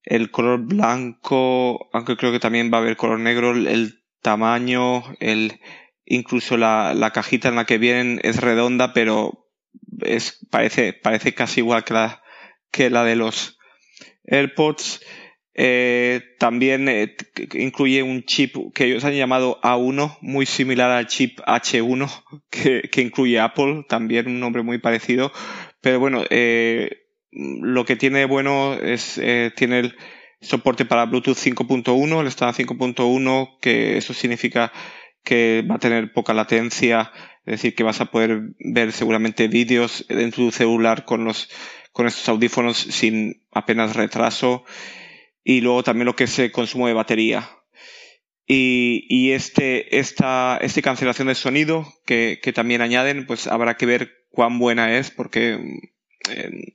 el 0.09 0.31
color 0.31 0.61
blanco, 0.61 1.91
aunque 1.93 2.17
creo 2.17 2.33
que 2.33 2.41
también 2.41 2.71
va 2.73 2.79
a 2.79 2.81
haber 2.81 2.97
color 2.97 3.21
negro, 3.21 3.50
el 3.53 4.05
tamaño, 4.23 5.05
el, 5.21 5.61
incluso 6.07 6.57
la, 6.57 6.95
la 6.95 7.11
cajita 7.11 7.49
en 7.49 7.57
la 7.57 7.67
que 7.67 7.77
vienen 7.77 8.19
es 8.23 8.41
redonda, 8.41 8.95
pero 8.95 9.47
es, 10.00 10.47
parece, 10.50 10.95
parece 10.95 11.35
casi 11.35 11.61
igual 11.61 11.85
que 11.85 11.93
la, 11.93 12.23
que 12.71 12.88
la 12.88 13.05
de 13.05 13.17
los 13.17 13.59
AirPods. 14.25 15.05
Eh, 15.61 16.23
también 16.38 16.88
eh, 16.88 17.15
incluye 17.53 18.03
un 18.03 18.23
chip 18.23 18.55
que 18.75 18.87
ellos 18.87 19.05
han 19.05 19.15
llamado 19.15 19.61
A1, 19.61 20.17
muy 20.23 20.47
similar 20.47 20.91
al 20.91 21.09
chip 21.09 21.41
H1 21.41 22.09
que, 22.50 22.88
que 22.91 23.03
incluye 23.03 23.41
Apple, 23.41 23.85
también 23.87 24.27
un 24.29 24.41
nombre 24.41 24.62
muy 24.62 24.79
parecido. 24.79 25.33
Pero 25.83 26.00
bueno, 26.00 26.25
eh, 26.31 27.08
lo 27.38 27.85
que 27.85 27.97
tiene 27.97 28.25
bueno 28.25 28.75
es 28.75 29.16
eh, 29.18 29.52
tiene 29.54 29.78
el 29.78 29.97
soporte 30.40 30.85
para 30.85 31.07
Bluetooth 31.07 31.37
5.1, 31.37 32.21
el 32.21 32.26
estándar 32.26 32.54
5.1, 32.57 33.59
que 33.61 33.97
eso 33.97 34.12
significa 34.12 34.73
que 35.23 35.64
va 35.68 35.76
a 35.76 35.78
tener 35.78 36.12
poca 36.12 36.35
latencia, 36.35 37.12
es 37.45 37.52
decir, 37.52 37.75
que 37.75 37.85
vas 37.85 38.00
a 38.00 38.07
poder 38.07 38.54
ver 38.59 38.92
seguramente 38.92 39.47
vídeos 39.47 40.04
en 40.09 40.33
tu 40.33 40.50
celular 40.50 41.04
con 41.04 41.25
los 41.25 41.49
con 41.92 42.07
estos 42.07 42.28
audífonos 42.28 42.76
sin 42.76 43.45
apenas 43.50 43.97
retraso 43.97 44.64
y 45.42 45.61
luego 45.61 45.83
también 45.83 46.07
lo 46.07 46.14
que 46.14 46.25
es 46.25 46.38
el 46.38 46.52
consumo 46.52 46.87
de 46.87 46.92
batería. 46.92 47.49
Y, 48.47 49.07
y 49.09 49.33
este, 49.33 49.99
esta, 49.99 50.59
esta 50.61 50.83
cancelación 50.83 51.28
de 51.28 51.35
sonido 51.35 51.87
que, 52.07 52.38
que 52.42 52.52
también 52.52 52.83
añaden, 52.83 53.26
pues 53.26 53.47
habrá 53.47 53.76
que 53.76 53.87
ver 53.87 54.26
cuán 54.30 54.59
buena 54.59 54.97
es 54.97 55.11
porque 55.11 55.59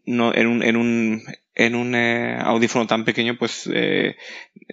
no, 0.05 0.33
en 0.33 0.47
un, 0.47 0.63
en 0.63 0.75
un, 0.75 1.23
en 1.55 1.75
un 1.75 1.95
eh, 1.95 2.38
audífono 2.39 2.88
tan 2.88 3.05
pequeño, 3.05 3.38
pues 3.38 3.69
eh, 3.71 4.15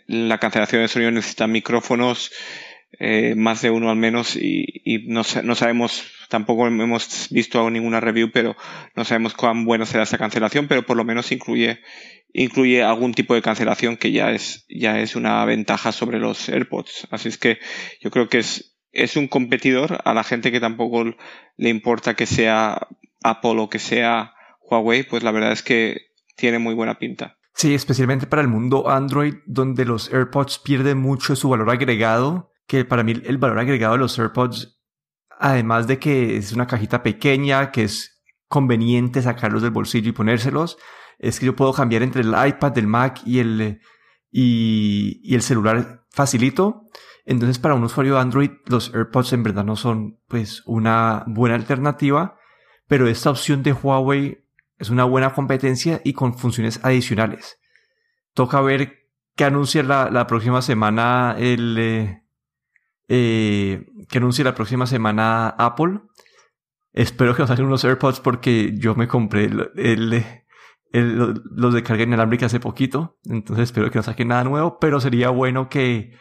la 0.06 0.38
cancelación 0.38 0.82
de 0.82 0.88
sonido 0.88 1.10
necesita 1.10 1.46
micrófonos, 1.46 2.32
eh, 2.98 3.34
más 3.36 3.62
de 3.62 3.70
uno 3.70 3.90
al 3.90 3.96
menos, 3.96 4.36
y, 4.36 4.64
y 4.84 5.08
no, 5.08 5.22
no, 5.44 5.54
sabemos, 5.54 6.04
tampoco 6.28 6.66
hemos 6.66 7.28
visto 7.30 7.70
ninguna 7.70 8.00
review, 8.00 8.30
pero 8.32 8.56
no 8.94 9.04
sabemos 9.04 9.34
cuán 9.34 9.64
buena 9.64 9.86
será 9.86 10.04
esta 10.04 10.18
cancelación, 10.18 10.68
pero 10.68 10.84
por 10.84 10.96
lo 10.96 11.04
menos 11.04 11.30
incluye, 11.32 11.80
incluye 12.32 12.82
algún 12.82 13.14
tipo 13.14 13.34
de 13.34 13.42
cancelación 13.42 13.96
que 13.96 14.12
ya 14.12 14.32
es, 14.32 14.66
ya 14.68 15.00
es 15.00 15.16
una 15.16 15.44
ventaja 15.44 15.92
sobre 15.92 16.18
los 16.18 16.48
AirPods. 16.48 17.08
Así 17.10 17.28
es 17.28 17.38
que 17.38 17.58
yo 18.00 18.10
creo 18.10 18.28
que 18.28 18.38
es, 18.38 18.76
es 18.92 19.16
un 19.16 19.28
competidor 19.28 20.00
a 20.04 20.14
la 20.14 20.24
gente 20.24 20.50
que 20.50 20.60
tampoco 20.60 21.04
le 21.56 21.68
importa 21.68 22.14
que 22.14 22.26
sea 22.26 22.88
Apple 23.22 23.56
o 23.58 23.68
que 23.68 23.78
sea 23.78 24.34
Huawei, 24.70 25.02
pues 25.02 25.22
la 25.22 25.32
verdad 25.32 25.52
es 25.52 25.62
que 25.62 26.12
tiene 26.36 26.58
muy 26.58 26.74
buena 26.74 26.98
pinta. 26.98 27.36
Sí, 27.54 27.74
especialmente 27.74 28.26
para 28.26 28.42
el 28.42 28.48
mundo 28.48 28.88
Android, 28.88 29.34
donde 29.46 29.84
los 29.84 30.12
AirPods 30.12 30.60
pierden 30.60 30.98
mucho 30.98 31.36
su 31.36 31.48
valor 31.48 31.70
agregado, 31.70 32.52
que 32.66 32.84
para 32.84 33.02
mí 33.02 33.14
el 33.24 33.38
valor 33.38 33.58
agregado 33.58 33.94
de 33.94 33.98
los 33.98 34.18
AirPods, 34.18 34.80
además 35.38 35.86
de 35.86 35.98
que 35.98 36.36
es 36.36 36.52
una 36.52 36.66
cajita 36.66 37.02
pequeña, 37.02 37.70
que 37.72 37.82
es 37.84 38.22
conveniente 38.48 39.22
sacarlos 39.22 39.62
del 39.62 39.72
bolsillo 39.72 40.10
y 40.10 40.12
ponérselos, 40.12 40.78
es 41.18 41.38
que 41.38 41.46
yo 41.46 41.56
puedo 41.56 41.72
cambiar 41.72 42.02
entre 42.02 42.22
el 42.22 42.28
iPad, 42.28 42.78
el 42.78 42.86
Mac 42.86 43.20
y 43.26 43.40
el, 43.40 43.80
y, 44.30 45.34
el 45.34 45.42
celular 45.42 46.06
facilito. 46.10 46.84
Entonces, 47.26 47.58
para 47.58 47.74
un 47.74 47.84
usuario 47.84 48.18
Android, 48.18 48.50
los 48.66 48.94
AirPods 48.94 49.34
en 49.34 49.42
verdad 49.42 49.64
no 49.64 49.76
son 49.76 50.18
pues 50.28 50.62
una 50.64 51.24
buena 51.26 51.56
alternativa, 51.56 52.38
pero 52.88 53.06
esta 53.06 53.30
opción 53.30 53.62
de 53.62 53.72
Huawei 53.72 54.46
es 54.80 54.90
una 54.90 55.04
buena 55.04 55.34
competencia 55.34 56.00
y 56.04 56.14
con 56.14 56.36
funciones 56.36 56.80
adicionales. 56.82 57.60
Toca 58.32 58.62
ver 58.62 59.10
qué 59.36 59.44
anuncia 59.44 59.82
la, 59.82 60.26
próxima 60.26 60.62
semana 60.62 61.36
el... 61.38 61.76
Eh, 61.78 62.22
eh, 63.08 63.84
anuncie 64.14 64.42
la 64.42 64.54
próxima 64.54 64.86
semana 64.86 65.50
Apple. 65.50 66.00
Espero 66.92 67.34
que 67.34 67.42
nos 67.42 67.50
saquen 67.50 67.66
unos 67.66 67.84
AirPods 67.84 68.20
porque 68.20 68.72
yo 68.76 68.94
me 68.94 69.06
compré 69.06 69.50
los 69.50 69.68
de 71.74 71.82
carga 71.82 72.02
inalámbrica 72.02 72.46
hace 72.46 72.58
poquito. 72.58 73.18
Entonces 73.24 73.64
espero 73.64 73.90
que 73.90 73.98
no 73.98 74.02
saquen 74.02 74.28
nada 74.28 74.44
nuevo. 74.44 74.78
Pero 74.80 74.98
sería 74.98 75.28
bueno 75.28 75.68
que, 75.68 76.16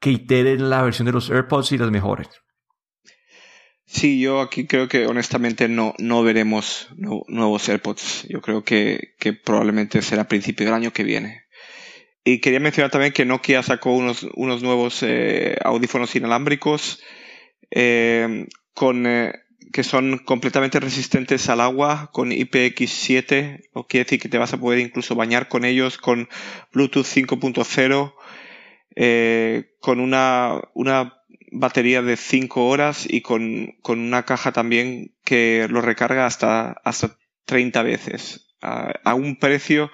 que 0.00 0.10
iteren 0.10 0.70
la 0.70 0.82
versión 0.82 1.04
de 1.04 1.12
los 1.12 1.30
AirPods 1.30 1.72
y 1.72 1.78
las 1.78 1.90
mejoren. 1.90 2.28
Sí, 3.86 4.18
yo 4.18 4.40
aquí 4.40 4.66
creo 4.66 4.88
que 4.88 5.06
honestamente 5.06 5.68
no, 5.68 5.94
no 5.98 6.22
veremos 6.22 6.88
nuevos 6.96 7.68
AirPods. 7.68 8.26
Yo 8.28 8.40
creo 8.40 8.64
que, 8.64 9.14
que, 9.18 9.34
probablemente 9.34 10.00
será 10.02 10.22
a 10.22 10.28
principio 10.28 10.64
del 10.64 10.74
año 10.74 10.92
que 10.92 11.04
viene. 11.04 11.44
Y 12.24 12.40
quería 12.40 12.60
mencionar 12.60 12.90
también 12.90 13.12
que 13.12 13.26
Nokia 13.26 13.62
sacó 13.62 13.92
unos, 13.92 14.26
unos 14.34 14.62
nuevos 14.62 15.02
eh, 15.02 15.58
audífonos 15.62 16.16
inalámbricos 16.16 17.02
eh, 17.70 18.46
con, 18.72 19.06
eh, 19.06 19.34
que 19.72 19.84
son 19.84 20.18
completamente 20.18 20.80
resistentes 20.80 21.50
al 21.50 21.60
agua 21.60 22.10
con 22.12 22.30
IPX7, 22.30 23.68
o 23.74 23.86
quiere 23.86 24.04
decir 24.04 24.20
que 24.20 24.30
te 24.30 24.38
vas 24.38 24.54
a 24.54 24.58
poder 24.58 24.78
incluso 24.78 25.14
bañar 25.14 25.48
con 25.48 25.66
ellos 25.66 25.98
con 25.98 26.30
Bluetooth 26.72 27.04
5.0, 27.04 28.14
con 29.80 30.00
una, 30.00 30.62
una 30.72 31.23
batería 31.54 32.02
de 32.02 32.16
5 32.16 32.66
horas 32.66 33.06
y 33.08 33.22
con, 33.22 33.74
con, 33.82 34.00
una 34.00 34.24
caja 34.24 34.52
también 34.52 35.14
que 35.24 35.66
lo 35.70 35.80
recarga 35.80 36.26
hasta, 36.26 36.72
hasta 36.84 37.16
30 37.46 37.82
veces. 37.82 38.54
A, 38.60 39.14
un 39.14 39.38
precio, 39.38 39.90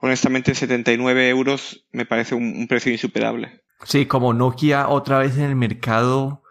honestamente, 0.00 0.54
79 0.54 1.28
euros 1.28 1.86
me 1.90 2.06
parece 2.06 2.36
un, 2.36 2.66
precio 2.68 2.92
insuperable. 2.92 3.62
Sí, 3.84 4.06
como 4.06 4.32
Nokia 4.32 4.88
otra 4.88 5.18
vez 5.18 5.36
en 5.36 5.44
el 5.44 5.56
mercado 5.56 6.42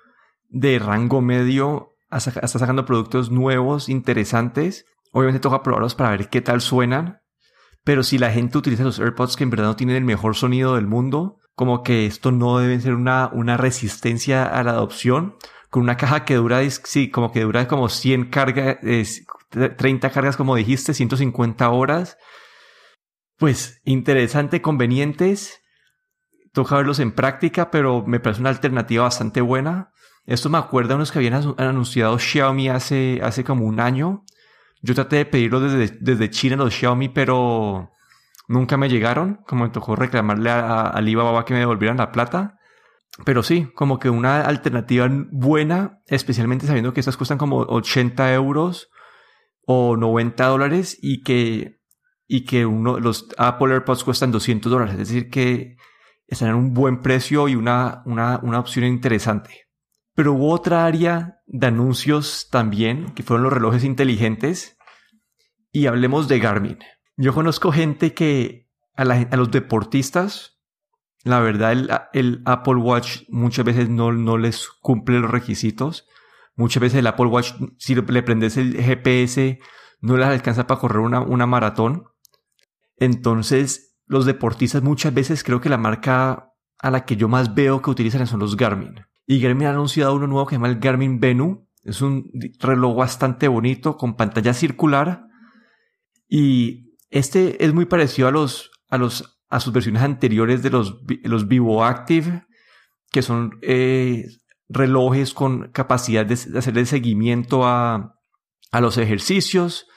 de 0.49 0.79
rango 0.79 1.21
medio 1.21 1.95
está 2.11 2.59
sacando 2.59 2.85
productos 2.85 3.31
nuevos, 3.31 3.87
interesantes. 3.87 4.85
Obviamente 5.11 5.39
toca 5.39 5.63
probarlos 5.63 5.95
para 5.95 6.11
ver 6.11 6.27
qué 6.27 6.41
tal 6.41 6.59
suenan. 6.59 7.21
Pero 7.85 8.03
si 8.03 8.17
la 8.17 8.31
gente 8.31 8.57
utiliza 8.57 8.83
los 8.83 8.99
AirPods 8.99 9.37
que 9.37 9.45
en 9.45 9.49
verdad 9.49 9.67
no 9.67 9.75
tienen 9.77 9.95
el 9.95 10.03
mejor 10.03 10.35
sonido 10.35 10.75
del 10.75 10.87
mundo, 10.87 11.39
como 11.55 11.83
que 11.83 12.05
esto 12.05 12.31
no 12.31 12.57
debe 12.59 12.79
ser 12.79 12.93
una, 12.93 13.29
una 13.33 13.57
resistencia 13.57 14.45
a 14.45 14.63
la 14.63 14.71
adopción, 14.71 15.35
con 15.69 15.83
una 15.83 15.97
caja 15.97 16.25
que 16.25 16.35
dura, 16.35 16.61
sí, 16.69 17.09
como 17.09 17.31
que 17.31 17.41
dura 17.41 17.67
como 17.67 17.87
100 17.87 18.29
cargas, 18.29 18.77
30 19.51 20.09
cargas 20.09 20.37
como 20.37 20.55
dijiste, 20.55 20.93
150 20.93 21.69
horas. 21.69 22.17
Pues 23.37 23.81
interesante, 23.85 24.61
convenientes. 24.61 25.61
Toca 26.51 26.75
verlos 26.75 26.99
en 26.99 27.13
práctica, 27.13 27.71
pero 27.71 28.05
me 28.05 28.19
parece 28.19 28.41
una 28.41 28.49
alternativa 28.49 29.03
bastante 29.03 29.39
buena. 29.39 29.91
Esto 30.25 30.49
me 30.49 30.57
acuerda 30.57 30.93
a 30.93 30.97
unos 30.97 31.11
que 31.11 31.19
habían 31.19 31.55
anunciado 31.57 32.19
Xiaomi 32.19 32.69
hace, 32.69 33.19
hace 33.23 33.43
como 33.43 33.65
un 33.65 33.79
año. 33.79 34.25
Yo 34.81 34.93
traté 34.93 35.17
de 35.17 35.25
pedirlo 35.25 35.61
desde, 35.61 35.97
desde 36.01 36.29
China 36.29 36.57
los 36.57 36.73
Xiaomi, 36.73 37.09
pero 37.09 37.91
Nunca 38.51 38.75
me 38.75 38.89
llegaron, 38.89 39.39
como 39.47 39.63
me 39.63 39.69
tocó 39.69 39.95
reclamarle 39.95 40.49
a, 40.49 40.81
Alibaba 40.81 41.45
que 41.45 41.53
me 41.53 41.61
devolvieran 41.61 41.97
la 41.97 42.11
plata. 42.11 42.59
Pero 43.23 43.43
sí, 43.43 43.69
como 43.75 43.97
que 43.97 44.09
una 44.09 44.41
alternativa 44.41 45.07
buena, 45.31 46.01
especialmente 46.07 46.67
sabiendo 46.67 46.93
que 46.93 46.99
estas 46.99 47.15
cuestan 47.15 47.37
como 47.37 47.59
80 47.59 48.33
euros 48.33 48.89
o 49.65 49.95
90 49.95 50.45
dólares 50.47 50.97
y 51.01 51.23
que, 51.23 51.79
y 52.27 52.43
que 52.43 52.65
uno, 52.65 52.99
los 52.99 53.29
Apple 53.37 53.73
AirPods 53.73 54.03
cuestan 54.03 54.33
200 54.33 54.69
dólares. 54.69 54.95
Es 54.95 55.07
decir, 55.07 55.29
que 55.29 55.77
están 56.27 56.49
en 56.49 56.55
un 56.55 56.73
buen 56.73 57.01
precio 57.01 57.47
y 57.47 57.55
una, 57.55 58.01
una, 58.05 58.37
una 58.43 58.59
opción 58.59 58.83
interesante. 58.83 59.67
Pero 60.13 60.33
hubo 60.33 60.51
otra 60.51 60.85
área 60.85 61.37
de 61.45 61.67
anuncios 61.67 62.49
también, 62.51 63.13
que 63.13 63.23
fueron 63.23 63.43
los 63.43 63.53
relojes 63.53 63.85
inteligentes. 63.85 64.77
Y 65.71 65.85
hablemos 65.85 66.27
de 66.27 66.39
Garmin. 66.39 66.79
Yo 67.21 67.35
conozco 67.35 67.71
gente 67.71 68.15
que 68.15 68.67
a, 68.95 69.05
los 69.05 69.51
deportistas, 69.51 70.59
la 71.23 71.39
verdad, 71.39 72.09
el, 72.13 72.41
Apple 72.45 72.77
Watch 72.77 73.25
muchas 73.29 73.63
veces 73.63 73.89
no, 73.89 74.11
no 74.11 74.39
les 74.39 74.67
cumple 74.67 75.19
los 75.19 75.29
requisitos. 75.29 76.07
Muchas 76.55 76.81
veces 76.81 76.97
el 76.97 77.05
Apple 77.05 77.27
Watch, 77.27 77.53
si 77.77 77.93
le 77.93 78.23
prendes 78.23 78.57
el 78.57 78.75
GPS, 78.75 79.59
no 79.99 80.17
les 80.17 80.25
alcanza 80.25 80.65
para 80.65 80.79
correr 80.79 80.97
una, 80.97 81.19
una 81.21 81.45
maratón. 81.45 82.05
Entonces, 82.97 83.99
los 84.07 84.25
deportistas 84.25 84.81
muchas 84.81 85.13
veces 85.13 85.43
creo 85.43 85.61
que 85.61 85.69
la 85.69 85.77
marca 85.77 86.51
a 86.79 86.89
la 86.89 87.05
que 87.05 87.17
yo 87.17 87.27
más 87.27 87.53
veo 87.53 87.83
que 87.83 87.91
utilizan 87.91 88.25
son 88.25 88.39
los 88.39 88.57
Garmin. 88.57 88.95
Y 89.27 89.39
Garmin 89.39 89.67
ha 89.67 89.69
anunciado 89.69 90.15
uno 90.15 90.25
nuevo 90.25 90.47
que 90.47 90.55
se 90.55 90.57
llama 90.57 90.69
el 90.69 90.79
Garmin 90.79 91.19
Venu. 91.19 91.67
Es 91.83 92.01
un 92.01 92.31
reloj 92.59 92.97
bastante 92.97 93.47
bonito 93.47 93.95
con 93.95 94.15
pantalla 94.15 94.55
circular 94.55 95.27
Y 96.27 96.90
este 97.11 97.63
es 97.63 97.73
muy 97.73 97.85
parecido 97.85 98.27
a 98.27 98.31
los, 98.31 98.71
a 98.89 98.97
los, 98.97 99.41
a 99.49 99.59
sus 99.59 99.73
versiones 99.73 100.01
anteriores 100.01 100.63
de 100.63 100.69
los, 100.69 101.01
los 101.23 101.47
Vivo 101.47 101.83
Active, 101.83 102.45
que 103.11 103.21
son 103.21 103.59
eh, 103.61 104.25
relojes 104.69 105.33
con 105.33 105.69
capacidad 105.71 106.25
de, 106.25 106.33
hacer 106.33 106.77
el 106.77 106.87
seguimiento 106.87 107.65
a, 107.65 108.15
a, 108.71 108.81
los 108.81 108.97
ejercicios 108.97 109.87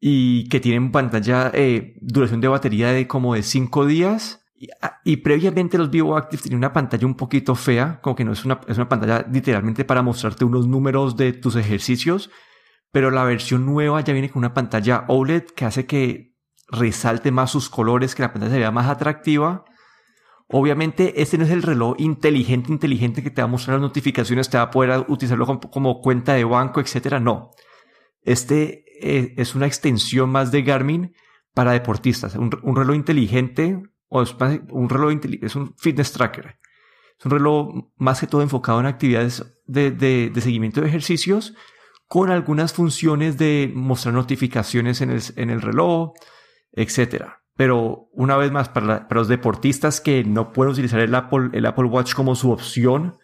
y 0.00 0.48
que 0.48 0.60
tienen 0.60 0.92
pantalla, 0.92 1.50
eh, 1.54 1.96
duración 2.00 2.40
de 2.40 2.48
batería 2.48 2.92
de 2.92 3.08
como 3.08 3.34
de 3.34 3.42
5 3.42 3.86
días. 3.86 4.40
Ah, 4.80 5.00
y, 5.04 5.16
previamente 5.18 5.76
los 5.76 5.90
Vivo 5.90 6.16
Active 6.16 6.44
tenían 6.44 6.58
una 6.58 6.72
pantalla 6.72 7.04
un 7.04 7.16
poquito 7.16 7.56
fea, 7.56 8.00
como 8.00 8.14
que 8.14 8.24
no 8.24 8.30
es 8.30 8.44
una, 8.44 8.60
es 8.68 8.76
una 8.76 8.88
pantalla 8.88 9.26
literalmente 9.30 9.84
para 9.84 10.02
mostrarte 10.02 10.44
unos 10.44 10.68
números 10.68 11.16
de 11.16 11.32
tus 11.32 11.56
ejercicios, 11.56 12.30
pero 12.92 13.10
la 13.10 13.24
versión 13.24 13.66
nueva 13.66 14.00
ya 14.02 14.12
viene 14.12 14.30
con 14.30 14.40
una 14.40 14.54
pantalla 14.54 15.04
OLED 15.08 15.46
que 15.56 15.64
hace 15.64 15.86
que 15.86 16.36
resalte 16.68 17.32
más 17.32 17.50
sus 17.50 17.68
colores, 17.68 18.14
que 18.14 18.22
la 18.22 18.32
pantalla 18.32 18.52
se 18.52 18.58
vea 18.58 18.70
más 18.70 18.88
atractiva 18.88 19.64
Obviamente, 20.54 21.22
este 21.22 21.38
no 21.38 21.44
es 21.44 21.50
el 21.50 21.62
reloj 21.62 21.94
inteligente, 21.98 22.70
inteligente 22.70 23.22
que 23.22 23.30
te 23.30 23.40
va 23.40 23.46
a 23.46 23.50
mostrar 23.50 23.76
las 23.76 23.88
notificaciones, 23.88 24.50
te 24.50 24.58
va 24.58 24.64
a 24.64 24.70
poder 24.70 25.06
utilizarlo 25.08 25.46
como, 25.46 26.00
cuenta 26.02 26.34
de 26.34 26.44
banco, 26.44 26.78
etcétera. 26.78 27.20
No. 27.20 27.52
Este 28.20 28.84
eh, 29.00 29.32
es 29.38 29.54
una 29.54 29.66
extensión 29.66 30.28
más 30.28 30.52
de 30.52 30.60
Garmin 30.60 31.14
para 31.54 31.72
deportistas. 31.72 32.36
Un, 32.36 32.50
reloj 32.76 32.94
inteligente, 32.94 33.82
o 34.08 34.20
es 34.20 34.36
un 34.70 34.90
reloj 34.90 35.14
es 35.40 35.56
un 35.56 35.74
fitness 35.78 36.12
tracker. 36.12 36.58
Es 37.18 37.24
un 37.24 37.30
reloj 37.30 37.68
más 37.96 38.20
que 38.20 38.26
todo 38.26 38.42
enfocado 38.42 38.78
en 38.78 38.86
actividades 38.86 39.58
de, 39.64 39.90
de 39.90 40.40
seguimiento 40.42 40.82
de 40.82 40.88
ejercicios, 40.88 41.54
con 42.12 42.30
algunas 42.30 42.74
funciones 42.74 43.38
de 43.38 43.72
mostrar 43.74 44.12
notificaciones 44.12 45.00
en 45.00 45.08
el, 45.08 45.22
en 45.36 45.48
el 45.48 45.62
reloj, 45.62 46.12
etcétera. 46.70 47.40
Pero 47.56 48.10
una 48.12 48.36
vez 48.36 48.52
más, 48.52 48.68
para, 48.68 49.08
los 49.10 49.28
deportistas 49.28 50.02
que 50.02 50.22
no 50.22 50.52
pueden 50.52 50.74
utilizar 50.74 51.00
el 51.00 51.14
Apple, 51.14 51.48
el 51.54 51.64
Apple 51.64 51.86
Watch 51.86 52.12
como 52.12 52.34
su 52.34 52.50
opción, 52.50 53.16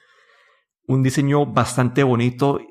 un 0.87 1.03
diseño 1.03 1.45
bastante 1.45 2.03
bonito 2.03 2.63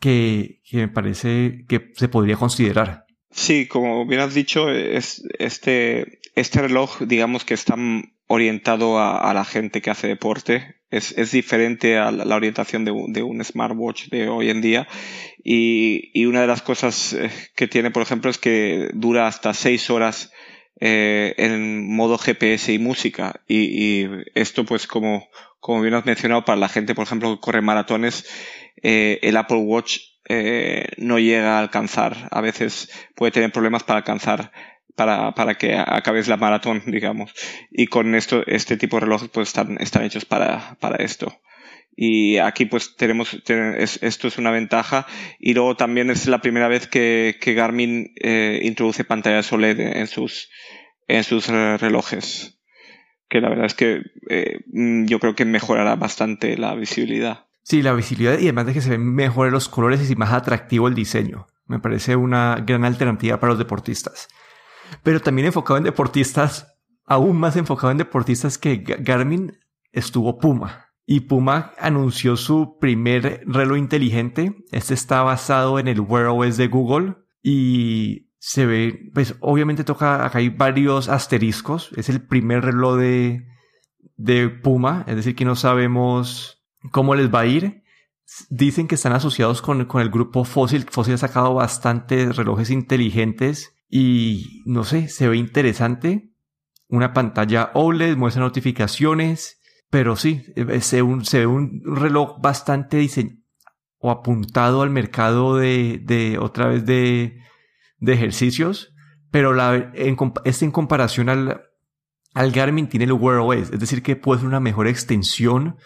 que, 0.00 0.60
me 0.72 0.88
parece 0.88 1.64
que 1.68 1.92
se 1.94 2.08
podría 2.08 2.34
considerar. 2.34 3.04
Sí, 3.30 3.68
como 3.68 4.06
bien 4.06 4.22
has 4.22 4.34
dicho, 4.34 4.68
es 4.72 5.22
este, 5.38 6.18
este 6.34 6.62
reloj, 6.62 6.98
digamos 7.02 7.44
que 7.44 7.54
está 7.54 7.76
orientado 8.26 8.98
a, 8.98 9.32
la 9.32 9.44
gente 9.44 9.80
que 9.80 9.90
hace 9.90 10.08
deporte. 10.08 10.82
Es, 10.94 11.32
diferente 11.32 11.98
a 11.98 12.12
la, 12.12 12.36
orientación 12.36 12.84
de 12.84 12.92
un, 12.92 13.44
smartwatch 13.44 14.10
de 14.10 14.28
hoy 14.28 14.48
en 14.48 14.60
día. 14.60 14.86
Y, 15.42 16.10
y, 16.14 16.26
una 16.26 16.42
de 16.42 16.46
las 16.46 16.62
cosas 16.62 17.14
eh, 17.14 17.30
que 17.56 17.66
tiene, 17.66 17.90
por 17.90 18.02
ejemplo, 18.02 18.30
es 18.30 18.38
que 18.38 18.90
dura 18.94 19.26
hasta 19.26 19.54
seis 19.54 19.90
horas 19.90 20.30
eh, 20.80 21.34
en 21.36 21.92
modo 21.92 22.16
GPS 22.16 22.72
y 22.72 22.78
música. 22.78 23.42
Y, 23.48 24.06
esto, 24.36 24.64
pues, 24.64 24.86
como, 24.86 25.28
como 25.58 25.82
bien 25.82 25.94
has 25.94 26.06
mencionado, 26.06 26.44
para 26.44 26.60
la 26.60 26.68
gente, 26.68 26.94
por 26.94 27.06
ejemplo, 27.06 27.34
que 27.34 27.40
corre 27.40 27.60
maratones, 27.60 28.24
eh, 28.80 29.18
el 29.22 29.36
Apple 29.36 29.58
Watch 29.58 29.98
no 30.96 31.18
llega 31.18 31.56
a 31.56 31.60
alcanzar. 31.60 32.28
A 32.30 32.40
veces 32.40 32.88
puede 33.16 33.32
tener 33.32 33.52
problemas 33.52 33.82
para 33.82 33.98
alcanzar 33.98 34.52
para, 34.94 35.32
para 35.32 35.54
que 35.54 35.74
acabes 35.74 36.28
la 36.28 36.36
maratón, 36.36 36.82
digamos. 36.86 37.32
Y 37.70 37.86
con 37.86 38.14
esto, 38.14 38.42
este 38.46 38.76
tipo 38.76 38.96
de 38.96 39.02
relojes 39.02 39.28
pues 39.28 39.48
están, 39.48 39.78
están 39.80 40.04
hechos 40.04 40.24
para, 40.24 40.76
para 40.80 40.96
esto. 40.96 41.40
Y 41.96 42.38
aquí 42.38 42.66
pues 42.66 42.96
tenemos, 42.96 43.40
esto 43.44 44.28
es 44.28 44.38
una 44.38 44.50
ventaja. 44.50 45.06
Y 45.38 45.54
luego 45.54 45.76
también 45.76 46.10
es 46.10 46.26
la 46.26 46.40
primera 46.40 46.68
vez 46.68 46.86
que, 46.88 47.36
que 47.40 47.54
Garmin 47.54 48.12
eh, 48.16 48.60
introduce 48.62 49.04
pantallas 49.04 49.52
OLED 49.52 49.80
en 49.80 50.06
sus, 50.06 50.50
en 51.06 51.24
sus 51.24 51.48
relojes. 51.48 52.58
Que 53.28 53.40
la 53.40 53.48
verdad 53.48 53.66
es 53.66 53.74
que 53.74 54.02
eh, 54.28 54.60
mm, 54.72 55.06
yo 55.06 55.18
creo 55.20 55.34
que 55.34 55.44
mejorará 55.44 55.96
bastante 55.96 56.56
la 56.56 56.74
visibilidad. 56.74 57.46
Sí, 57.62 57.80
la 57.80 57.94
visibilidad 57.94 58.38
y 58.38 58.44
además 58.44 58.66
de 58.66 58.74
que 58.74 58.82
se 58.82 58.90
ven 58.90 59.14
mejores 59.14 59.52
los 59.52 59.68
colores 59.68 60.10
y 60.10 60.16
más 60.16 60.32
atractivo 60.32 60.88
el 60.88 60.94
diseño. 60.94 61.46
Me 61.66 61.78
parece 61.78 62.14
una 62.14 62.62
gran 62.66 62.84
alternativa 62.84 63.40
para 63.40 63.52
los 63.52 63.58
deportistas. 63.58 64.28
Pero 65.02 65.20
también 65.20 65.46
enfocado 65.46 65.78
en 65.78 65.84
deportistas, 65.84 66.78
aún 67.04 67.38
más 67.38 67.56
enfocado 67.56 67.90
en 67.90 67.98
deportistas 67.98 68.58
que 68.58 68.76
Garmin, 68.76 69.58
estuvo 69.92 70.38
Puma. 70.38 70.90
Y 71.06 71.20
Puma 71.20 71.72
anunció 71.78 72.36
su 72.36 72.78
primer 72.78 73.42
reloj 73.46 73.78
inteligente. 73.78 74.64
Este 74.72 74.94
está 74.94 75.22
basado 75.22 75.78
en 75.78 75.88
el 75.88 76.00
Wear 76.00 76.26
OS 76.26 76.56
de 76.56 76.68
Google 76.68 77.16
y 77.42 78.30
se 78.38 78.66
ve, 78.66 79.10
pues 79.12 79.36
obviamente 79.40 79.84
toca, 79.84 80.24
acá 80.24 80.38
hay 80.38 80.48
varios 80.48 81.08
asteriscos. 81.08 81.90
Es 81.96 82.08
el 82.08 82.26
primer 82.26 82.64
reloj 82.64 82.98
de, 82.98 83.46
de 84.16 84.48
Puma, 84.48 85.04
es 85.06 85.16
decir, 85.16 85.34
que 85.34 85.44
no 85.44 85.56
sabemos 85.56 86.64
cómo 86.90 87.14
les 87.14 87.32
va 87.32 87.40
a 87.40 87.46
ir. 87.46 87.84
Dicen 88.48 88.88
que 88.88 88.94
están 88.94 89.12
asociados 89.12 89.60
con, 89.60 89.84
con 89.84 90.00
el 90.00 90.10
grupo 90.10 90.44
Fossil. 90.44 90.86
Fossil 90.90 91.14
ha 91.14 91.18
sacado 91.18 91.54
bastantes 91.54 92.36
relojes 92.36 92.70
inteligentes 92.70 93.73
y 93.88 94.62
no 94.66 94.84
sé, 94.84 95.08
se 95.08 95.28
ve 95.28 95.36
interesante. 95.36 96.30
Una 96.88 97.12
pantalla 97.12 97.70
OLED, 97.74 98.16
muestra 98.16 98.42
notificaciones 98.42 99.60
pero 99.94 100.16
sí, 100.16 100.44
eh, 100.56 100.80
se, 100.80 101.02
ve 101.02 101.46
un 101.46 101.80
reloj 101.84 102.40
bastante 102.40 102.96
diseñado 102.96 103.38
o 103.98 104.10
apuntado 104.10 104.82
al 104.82 104.90
mercado 104.90 105.56
de, 105.56 106.00
de 106.02 106.36
otra 106.36 106.66
vez 106.66 106.84
de, 106.84 107.38
de 107.98 108.12
ejercicios, 108.12 108.92
pero 109.30 109.54
la, 109.54 109.76
en, 109.76 110.16
este 110.44 110.64
en 110.64 110.72
comparación 110.72 111.28
al, 111.28 111.62
al 112.34 112.50
Garmin 112.50 112.88
tiene 112.88 113.04
el 113.04 113.12
Wear 113.12 113.38
OS, 113.38 113.70
es 113.70 113.78
decir, 113.78 114.02
que 114.02 114.16
puede 114.16 114.40
ser 114.40 114.48
una 114.48 114.58
mejor 114.58 114.88
extensión 114.88 115.76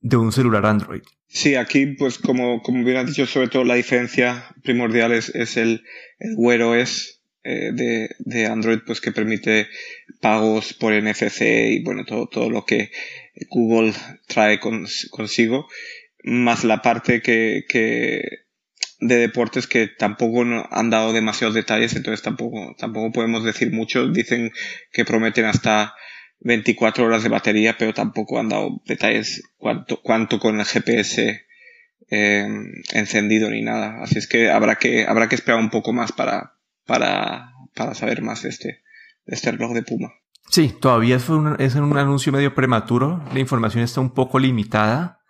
de 0.00 0.16
un 0.16 0.32
celular 0.32 0.66
Android. 0.66 1.02
Sí, 1.26 1.54
aquí, 1.54 1.86
pues 1.86 2.18
como, 2.18 2.62
como 2.62 2.84
bien 2.84 2.96
has 2.96 3.06
dicho, 3.06 3.26
sobre 3.26 3.48
todo 3.48 3.64
la 3.64 3.74
diferencia 3.74 4.44
primordial 4.62 5.12
es, 5.12 5.28
es 5.34 5.56
el, 5.56 5.84
el 6.18 6.34
Wear 6.36 6.62
OS, 6.62 7.20
eh, 7.42 7.70
de, 7.72 8.10
de, 8.18 8.46
Android 8.46 8.80
pues 8.84 9.00
que 9.00 9.12
permite 9.12 9.68
pagos 10.20 10.74
por 10.74 10.92
NFC 10.92 11.40
y 11.70 11.82
bueno 11.82 12.04
todo, 12.04 12.26
todo 12.26 12.50
lo 12.50 12.66
que 12.66 12.90
Google 13.48 13.94
trae 14.26 14.60
consigo 14.60 15.66
más 16.22 16.64
la 16.64 16.82
parte 16.82 17.22
que, 17.22 17.64
que 17.66 18.40
de 18.98 19.16
deportes 19.16 19.66
que 19.66 19.86
tampoco 19.86 20.44
han 20.70 20.90
dado 20.90 21.14
demasiados 21.14 21.54
detalles 21.54 21.96
entonces 21.96 22.20
tampoco 22.20 22.76
tampoco 22.76 23.10
podemos 23.10 23.42
decir 23.42 23.72
mucho 23.72 24.06
dicen 24.08 24.52
que 24.92 25.06
prometen 25.06 25.46
hasta 25.46 25.94
24 26.40 27.04
horas 27.04 27.22
de 27.22 27.28
batería 27.28 27.76
pero 27.78 27.94
tampoco 27.94 28.38
han 28.38 28.48
dado 28.48 28.80
detalles 28.86 29.42
cuánto 29.58 30.00
cuánto 30.02 30.38
con 30.38 30.58
el 30.58 30.66
GPS 30.66 31.46
eh, 32.10 32.48
encendido 32.92 33.50
ni 33.50 33.62
nada 33.62 34.02
así 34.02 34.18
es 34.18 34.26
que 34.26 34.50
habrá 34.50 34.76
que 34.76 35.06
habrá 35.06 35.28
que 35.28 35.34
esperar 35.34 35.60
un 35.60 35.70
poco 35.70 35.92
más 35.92 36.12
para 36.12 36.54
para, 36.90 37.52
para 37.76 37.94
saber 37.94 38.20
más 38.20 38.42
de 38.42 38.48
este, 38.48 38.82
de 39.24 39.34
este 39.36 39.52
reloj 39.52 39.74
de 39.74 39.84
Puma. 39.84 40.12
Sí, 40.48 40.74
todavía 40.80 41.14
es 41.14 41.28
un, 41.28 41.54
es 41.60 41.76
un 41.76 41.96
anuncio 41.96 42.32
medio 42.32 42.52
prematuro, 42.52 43.22
la 43.32 43.38
información 43.38 43.84
está 43.84 44.00
un 44.00 44.10
poco 44.12 44.40
limitada, 44.40 45.20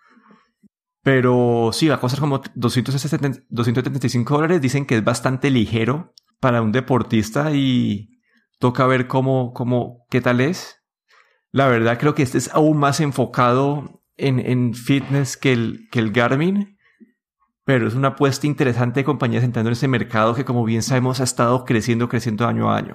pero 1.02 1.68
sí, 1.74 1.88
va 1.88 1.96
a 1.96 2.00
costar 2.00 2.20
como 2.20 2.40
275 2.54 4.34
dólares, 4.34 4.62
dicen 4.62 4.86
que 4.86 4.96
es 4.96 5.04
bastante 5.04 5.50
ligero 5.50 6.14
para 6.40 6.62
un 6.62 6.72
deportista 6.72 7.52
y 7.52 8.22
toca 8.58 8.86
ver 8.86 9.06
cómo, 9.06 9.52
cómo, 9.52 10.06
qué 10.08 10.22
tal 10.22 10.40
es. 10.40 10.79
La 11.52 11.68
verdad 11.68 11.98
creo 11.98 12.14
que 12.14 12.22
este 12.22 12.38
es 12.38 12.52
aún 12.54 12.78
más 12.78 13.00
enfocado 13.00 14.02
en, 14.16 14.38
en 14.38 14.74
fitness 14.74 15.36
que 15.36 15.52
el, 15.52 15.88
que 15.90 15.98
el 15.98 16.12
Garmin 16.12 16.78
pero 17.70 17.86
es 17.86 17.94
una 17.94 18.08
apuesta 18.08 18.48
interesante 18.48 18.98
de 18.98 19.04
compañías 19.04 19.44
entrando 19.44 19.68
en 19.68 19.74
ese 19.74 19.86
mercado 19.86 20.34
que 20.34 20.44
como 20.44 20.64
bien 20.64 20.82
sabemos 20.82 21.20
ha 21.20 21.24
estado 21.24 21.64
creciendo, 21.64 22.08
creciendo 22.08 22.48
año 22.48 22.68
a 22.68 22.76
año. 22.76 22.94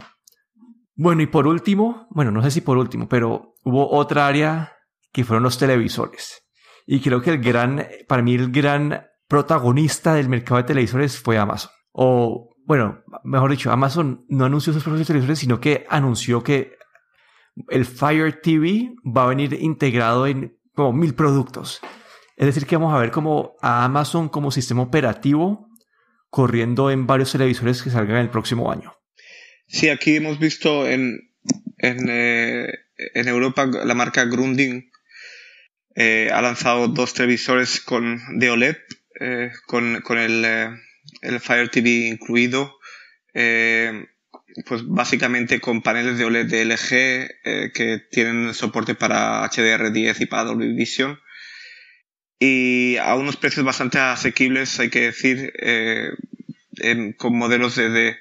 Bueno, 0.97 1.21
y 1.21 1.27
por 1.27 1.47
último, 1.47 2.07
bueno, 2.09 2.31
no 2.31 2.41
sé 2.41 2.51
si 2.51 2.59
por 2.59 2.77
último, 2.77 3.07
pero 3.07 3.55
hubo 3.63 3.89
otra 3.89 4.27
área 4.27 4.73
que 5.13 5.23
fueron 5.23 5.43
los 5.43 5.57
televisores. 5.57 6.43
Y 6.85 6.99
creo 6.99 7.21
que 7.21 7.29
el 7.29 7.41
gran, 7.41 7.87
para 8.07 8.21
mí 8.21 8.35
el 8.35 8.51
gran 8.51 9.05
protagonista 9.29 10.13
del 10.13 10.27
mercado 10.27 10.57
de 10.57 10.67
televisores 10.67 11.17
fue 11.17 11.37
Amazon. 11.37 11.71
O, 11.93 12.49
bueno, 12.65 13.01
mejor 13.23 13.51
dicho, 13.51 13.71
Amazon 13.71 14.25
no 14.27 14.43
anunció 14.43 14.73
sus 14.73 14.83
propios 14.83 15.07
televisores, 15.07 15.39
sino 15.39 15.61
que 15.61 15.85
anunció 15.89 16.43
que 16.43 16.74
el 17.69 17.85
Fire 17.85 18.39
TV 18.41 18.95
va 19.05 19.23
a 19.23 19.27
venir 19.27 19.53
integrado 19.53 20.27
en 20.27 20.57
como 20.73 20.93
mil 20.93 21.15
productos. 21.15 21.81
Es 22.35 22.45
decir, 22.45 22.65
que 22.65 22.75
vamos 22.75 22.93
a 22.93 22.99
ver 22.99 23.11
como 23.11 23.55
a 23.61 23.85
Amazon 23.85 24.29
como 24.29 24.51
sistema 24.51 24.81
operativo 24.81 25.69
corriendo 26.29 26.91
en 26.91 27.07
varios 27.07 27.31
televisores 27.31 27.81
que 27.81 27.89
salgan 27.89 28.17
el 28.17 28.29
próximo 28.29 28.71
año. 28.71 28.93
Sí, 29.67 29.89
aquí 29.89 30.17
hemos 30.17 30.37
visto 30.37 30.85
en, 30.87 31.31
en, 31.77 32.09
eh, 32.09 32.67
Europa 33.13 33.65
la 33.65 33.93
marca 33.93 34.25
Grunding 34.25 34.91
eh, 35.95 36.29
ha 36.33 36.41
lanzado 36.41 36.89
dos 36.89 37.13
televisores 37.13 37.79
con, 37.79 38.19
de 38.37 38.49
OLED 38.49 38.75
eh, 39.21 39.51
con, 39.65 40.01
con 40.01 40.17
el, 40.17 40.45
el, 41.21 41.39
Fire 41.39 41.69
TV 41.69 42.07
incluido 42.07 42.75
pues 44.65 44.87
básicamente 44.87 45.59
con 45.59 45.81
paneles 45.81 46.17
de 46.17 46.25
OLED 46.25 46.45
de 46.45 46.65
LG 46.65 46.91
eh, 46.91 47.71
que 47.73 47.99
tienen 48.11 48.53
soporte 48.53 48.95
para 48.95 49.43
HDR10 49.49 50.21
y 50.21 50.25
para 50.25 50.45
Dolby 50.45 50.73
Vision 50.73 51.19
y 52.39 52.97
a 52.97 53.15
unos 53.15 53.37
precios 53.37 53.65
bastante 53.65 53.99
asequibles, 53.99 54.79
hay 54.79 54.89
que 54.89 55.01
decir, 55.01 55.53
eh, 55.59 56.11
con 57.17 57.37
modelos 57.37 57.75
de, 57.75 58.17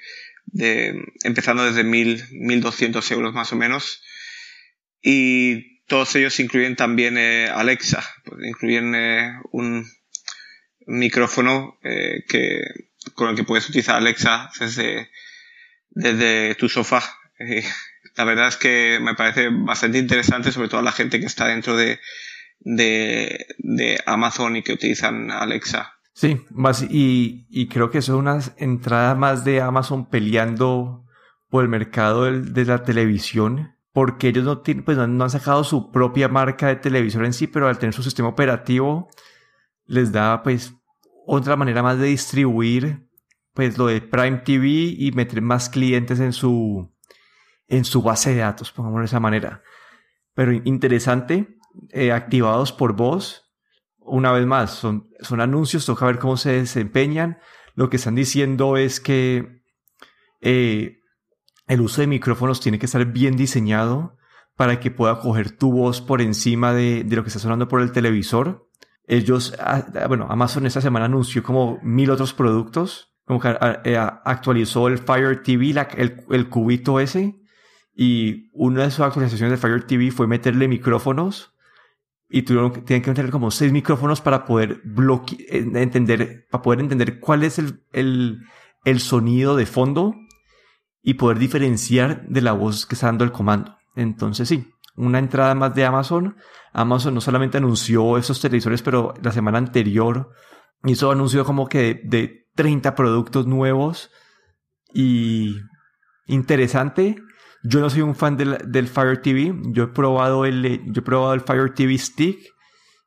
de, 0.47 1.05
empezando 1.25 1.65
desde 1.65 1.85
1000, 1.85 2.25
1200 2.31 3.11
euros 3.11 3.35
más 3.35 3.53
o 3.53 3.57
menos. 3.57 4.03
Y 5.03 5.83
todos 5.87 6.15
ellos 6.17 6.39
incluyen 6.41 6.77
también 6.77 7.19
eh, 7.19 7.49
Alexa, 7.49 8.03
pues 8.25 8.47
incluyen 8.47 8.95
eh, 8.95 9.33
un 9.51 9.85
micrófono 10.87 11.79
que, 11.83 12.63
con 13.15 13.31
el 13.31 13.37
que 13.37 13.45
puedes 13.45 13.69
utilizar 13.69 13.97
Alexa 13.97 14.51
desde, 14.61 15.09
desde 15.95 16.55
tu 16.57 16.69
sofá. 16.69 17.03
la 18.17 18.25
verdad 18.25 18.49
es 18.49 18.57
que 18.57 18.99
me 19.01 19.15
parece 19.15 19.49
bastante 19.49 19.99
interesante, 19.99 20.53
sobre 20.53 20.69
todo 20.69 20.83
la 20.83 20.93
gente 20.93 21.21
que 21.21 21.27
está 21.27 21.47
dentro 21.47 21.77
de, 21.77 21.99
Amazon 24.07 24.57
y 24.57 24.63
que 24.63 24.73
utilizan 24.73 25.31
Alexa. 25.31 25.93
Sí, 26.13 26.41
más 26.51 26.87
y, 26.89 27.69
creo 27.69 27.91
que 27.91 27.99
eso 27.99 28.15
es 28.15 28.19
una 28.19 28.39
entrada 28.57 29.15
más 29.15 29.45
de 29.45 29.61
Amazon 29.61 30.09
peleando 30.09 31.05
por 31.49 31.65
el 31.65 31.69
mercado 31.69 32.25
de 32.25 32.65
la 32.65 32.83
televisión, 32.85 33.77
porque 33.93 34.29
ellos 34.29 34.45
no, 34.45 34.59
tienen, 34.59 34.85
pues 34.85 34.97
no 34.97 35.25
han 35.25 35.31
sacado 35.31 35.65
su 35.65 35.91
propia 35.91 36.29
marca 36.29 36.69
de 36.69 36.77
televisor 36.77 37.25
en 37.25 37.33
sí, 37.33 37.47
pero 37.47 37.69
al 37.69 37.79
tener 37.79 37.95
su 37.95 38.03
sistema 38.03 38.29
operativo 38.29 39.09
les 39.87 40.13
da 40.13 40.43
pues 40.43 40.75
otra 41.27 41.57
manera 41.57 41.83
más 41.83 41.99
de 41.99 42.07
distribuir 42.07 43.07
pues 43.55 43.79
lo 43.79 43.87
de 43.87 44.01
Prime 44.01 44.39
TV 44.39 44.69
y 44.69 45.13
meter 45.13 45.41
más 45.41 45.69
clientes 45.69 46.21
en 46.21 46.33
su 46.33 46.93
en 47.67 47.85
su 47.85 48.03
base 48.03 48.35
de 48.35 48.41
datos, 48.41 48.73
pongamos 48.73 49.01
de 49.01 49.07
esa 49.07 49.21
manera. 49.21 49.63
Pero 50.35 50.53
interesante, 50.53 51.57
eh, 51.91 52.13
activados 52.13 52.73
por 52.73 52.95
voz. 52.95 53.51
Una 53.99 54.33
vez 54.33 54.45
más, 54.45 54.71
son, 54.73 55.09
son 55.21 55.41
anuncios, 55.41 55.87
toca 55.87 56.07
ver 56.07 56.19
cómo 56.19 56.37
se 56.37 56.53
desempeñan. 56.53 57.39
Lo 57.75 57.89
que 57.89 57.97
están 57.97 58.15
diciendo 58.15 58.77
es 58.77 59.01
que 59.01 59.63
eh, 60.43 60.99
el 61.67 61.81
uso 61.81 62.03
de 62.03 62.07
micrófonos 62.07 62.61
tiene 62.61 62.79
que 62.79 62.87
estar 62.87 63.05
bien 63.07 63.37
diseñado 63.37 64.19
para 64.57 64.79
que 64.79 64.91
pueda 64.91 65.19
coger 65.21 65.57
tu 65.57 65.73
voz 65.73 66.01
por 66.01 66.21
encima 66.21 66.75
de, 66.75 67.03
de 67.03 67.17
lo 67.17 67.23
que 67.23 67.29
está 67.29 67.41
sonando 67.41 67.67
por 67.67 67.81
el 67.81 67.93
televisor. 67.93 68.69
Ellos, 69.07 69.55
ah, 69.59 69.87
ah, 70.01 70.07
bueno, 70.07 70.27
Amazon 70.31 70.67
esta 70.67 70.81
semana 70.81 71.07
anunció 71.07 71.43
como 71.43 71.79
mil 71.83 72.11
otros 72.11 72.35
productos, 72.35 73.14
como 73.25 73.41
que 73.41 73.49
ah, 73.49 73.81
eh, 73.85 73.97
actualizó 73.97 74.89
el 74.89 74.99
Fire 74.99 75.43
TV, 75.43 75.71
el, 75.97 76.25
el, 76.31 76.49
cubito 76.49 77.01
ese, 77.01 77.41
y 77.95 78.51
una 78.53 78.85
de 78.85 78.91
sus 78.91 79.01
actualizaciones 79.01 79.53
de 79.53 79.57
Fire 79.57 79.87
TV 79.87 80.11
fue 80.11 80.27
meterle 80.27 80.69
micrófonos 80.69 81.55
y 82.29 82.43
tuvieron, 82.43 82.73
tienen 82.85 83.03
que 83.03 83.11
meter 83.11 83.31
como 83.31 83.51
seis 83.51 83.73
micrófonos 83.73 84.21
para 84.21 84.45
poder 84.45 84.83
entender, 85.75 86.47
para 86.51 86.63
poder 86.63 86.81
entender 86.81 87.21
cuál 87.21 87.45
es 87.45 87.59
el, 87.59 87.83
el, 87.93 88.41
el 88.85 89.01
sonido 89.01 89.57
de 89.57 89.67
fondo 89.67 90.15
y 91.03 91.15
poder 91.15 91.39
diferenciar 91.39 92.27
de 92.27 92.41
la 92.41 92.53
voz 92.53 92.87
que 92.87 92.95
está 92.95 93.07
dando 93.07 93.25
el 93.25 93.33
comando. 93.33 93.77
Entonces 93.95 94.49
sí, 94.49 94.73
una 94.97 95.19
entrada 95.19 95.55
más 95.55 95.75
de 95.75 95.85
Amazon. 95.85 96.37
Amazon 96.73 97.15
no 97.15 97.21
solamente 97.21 97.59
anunció 97.59 98.19
esos 98.19 98.41
televisores, 98.41 98.83
pero 98.83 99.15
la 99.23 99.33
semana 99.33 99.59
anterior 99.59 100.31
hizo 100.85 101.11
anuncio 101.11 101.45
como 101.45 101.69
que 101.69 102.01
de 102.05 102.44
30 102.55 102.95
productos 102.95 103.47
nuevos 103.47 104.11
y 104.93 105.57
interesante. 106.27 107.17
Yo 107.63 107.81
no 107.81 107.91
soy 107.91 108.03
un 108.03 108.15
fan 108.15 108.37
del, 108.37 108.89
Fire 108.89 109.21
TV. 109.23 109.55
Yo 109.73 109.85
he 109.85 109.89
probado 109.89 110.45
el, 110.45 110.83
yo 110.93 111.01
he 111.01 111.05
probado 111.05 111.35
el 111.35 111.41
Fire 111.41 111.73
TV 111.75 111.97
Stick 111.99 112.39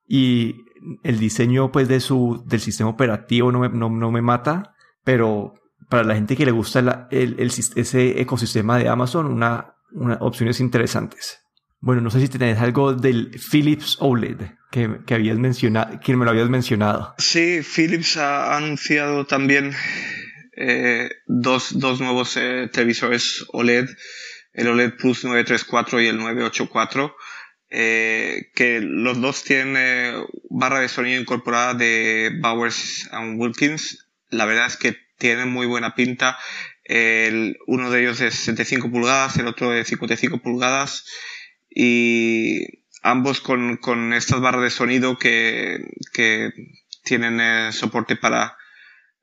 y 0.08 0.56
el 1.04 1.20
diseño 1.20 1.72
pues 1.72 1.88
de 1.88 2.00
su, 2.00 2.44
del 2.46 2.60
sistema 2.60 2.90
operativo 2.90 3.52
no 3.52 3.60
me, 3.60 3.70
no, 3.70 3.90
no 3.90 4.12
me 4.12 4.22
mata, 4.22 4.76
pero 5.04 5.54
para 5.90 6.04
la 6.04 6.16
gente 6.16 6.36
que 6.36 6.46
le 6.46 6.52
gusta 6.52 7.08
el, 7.12 7.40
el, 7.40 7.52
ese 7.76 8.22
ecosistema 8.22 8.78
de 8.78 8.90
Amazon, 8.90 9.28
una, 9.28 9.76
una, 9.92 10.16
opciones 10.22 10.60
interesantes. 10.60 11.40
Bueno, 11.80 12.02
no 12.02 12.10
sé 12.10 12.20
si 12.22 12.28
tenés 12.28 12.60
algo 12.60 12.94
del 12.94 13.40
Philips 13.52 13.98
OLED 14.00 14.38
que, 14.72 15.00
que 15.06 15.14
habías 15.14 15.38
mencionado, 15.38 16.00
que 16.00 16.16
me 16.16 16.26
lo 16.26 16.32
habías 16.32 16.50
mencionado. 16.50 17.16
Sí, 17.18 17.62
Philips 17.62 18.18
ha 18.18 18.58
anunciado 18.58 19.26
también 19.26 19.74
eh, 20.56 21.10
dos, 21.28 21.80
dos 21.80 22.02
nuevos 22.02 22.36
eh, 22.38 22.70
televisores 22.72 23.46
OLED 23.54 23.90
el 24.58 24.68
OLED 24.68 24.96
Plus 24.96 25.24
934 25.24 26.02
y 26.02 26.08
el 26.08 26.18
984, 26.18 27.16
eh, 27.70 28.50
que 28.56 28.82
los 28.82 29.22
dos 29.22 29.44
tienen 29.44 29.76
eh, 29.78 30.26
barra 30.50 30.80
de 30.80 30.90
sonido 30.90 31.22
incorporada 31.22 31.76
de 31.76 32.32
Bowers 32.42 33.08
and 33.12 33.40
Wilkins. 33.40 34.08
La 34.30 34.46
verdad 34.46 34.66
es 34.66 34.76
que 34.76 34.98
tienen 35.20 35.50
muy 35.50 35.68
buena 35.68 35.94
pinta. 35.94 36.38
El, 36.84 37.58
uno 37.68 37.92
de 37.92 38.02
ellos 38.02 38.20
es 38.20 38.34
65 38.34 38.90
pulgadas, 38.90 39.38
el 39.38 39.48
otro 39.48 39.70
de 39.70 39.86
55 39.86 40.40
pulgadas 40.40 41.06
y 41.80 42.86
ambos 43.04 43.40
con, 43.40 43.78
con 43.78 44.12
estas 44.12 44.42
barras 44.42 44.64
de 44.64 44.70
sonido 44.72 45.20
que, 45.20 45.92
que 46.12 46.52
tienen 47.04 47.40
eh, 47.40 47.72
soporte 47.72 48.16
para, 48.16 48.58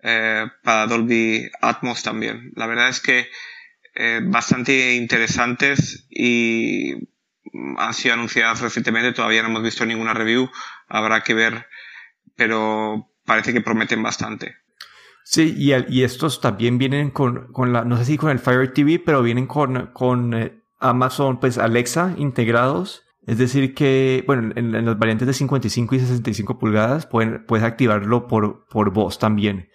eh, 0.01 0.47
para 0.63 0.87
Dolby 0.87 1.51
Atmos 1.61 2.05
también. 2.05 2.53
La 2.55 2.69
verdad 2.69 2.91
es 2.91 3.01
que 3.01 3.29
eh, 3.97 4.21
bastante 4.23 4.95
interesantes 4.95 6.07
y 6.09 6.93
han 7.77 7.93
sido 7.93 8.15
anunciadas 8.15 8.61
recientemente, 8.61 9.13
todavía 9.13 9.43
no 9.43 9.49
hemos 9.49 9.65
visto 9.65 9.85
ninguna 9.85 10.15
review, 10.15 10.49
habrá 10.87 11.25
que 11.25 11.35
ver, 11.35 11.67
pero 12.37 13.11
parece 13.25 13.53
que 13.53 13.63
prometen 13.63 14.01
bastante. 14.01 14.55
Sí, 15.25 15.57
y, 15.59 15.73
y 15.89 16.05
estos 16.05 16.41
también 16.41 16.79
vienen 16.79 17.11
con, 17.11 17.53
con, 17.53 17.73
la, 17.73 17.85
no 17.85 17.97
sé 17.97 18.05
si 18.05 18.17
con 18.17 18.31
el 18.31 18.39
Fire 18.39 18.73
TV, 18.73 19.01
pero 19.05 19.23
vienen 19.25 19.49
con, 19.49 19.89
con 19.93 20.63
Amazon, 20.85 21.41
pues 21.41 21.59
Alexa 21.59 22.15
integrados. 22.19 23.03
Es 23.27 23.39
decir 23.39 23.75
que, 23.75 24.23
bueno, 24.27 24.53
en, 24.55 24.75
en, 24.75 24.85
las 24.85 24.99
variantes 24.99 25.27
de 25.27 25.33
55 25.33 25.95
y 25.95 26.01
65 26.01 26.59
pulgadas 26.59 27.07
pueden, 27.07 27.45
puedes 27.47 27.65
activarlo 27.65 28.27
por, 28.27 28.67
por 28.69 28.93
voz 28.93 29.19
también. 29.19 29.71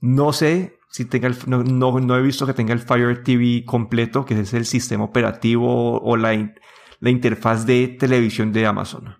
No 0.00 0.32
sé 0.32 0.78
si 0.90 1.04
tenga 1.04 1.28
el, 1.28 1.36
no, 1.46 1.62
no, 1.62 2.16
he 2.16 2.22
visto 2.22 2.46
que 2.46 2.54
tenga 2.54 2.72
el 2.72 2.80
Fire 2.80 3.22
TV 3.22 3.64
completo, 3.66 4.24
que 4.24 4.40
es 4.40 4.54
el 4.54 4.64
sistema 4.64 5.04
operativo 5.04 6.00
o 6.00 6.16
la, 6.16 6.54
la 7.00 7.10
interfaz 7.10 7.66
de 7.66 7.88
televisión 7.88 8.52
de 8.52 8.66
Amazon. 8.66 9.16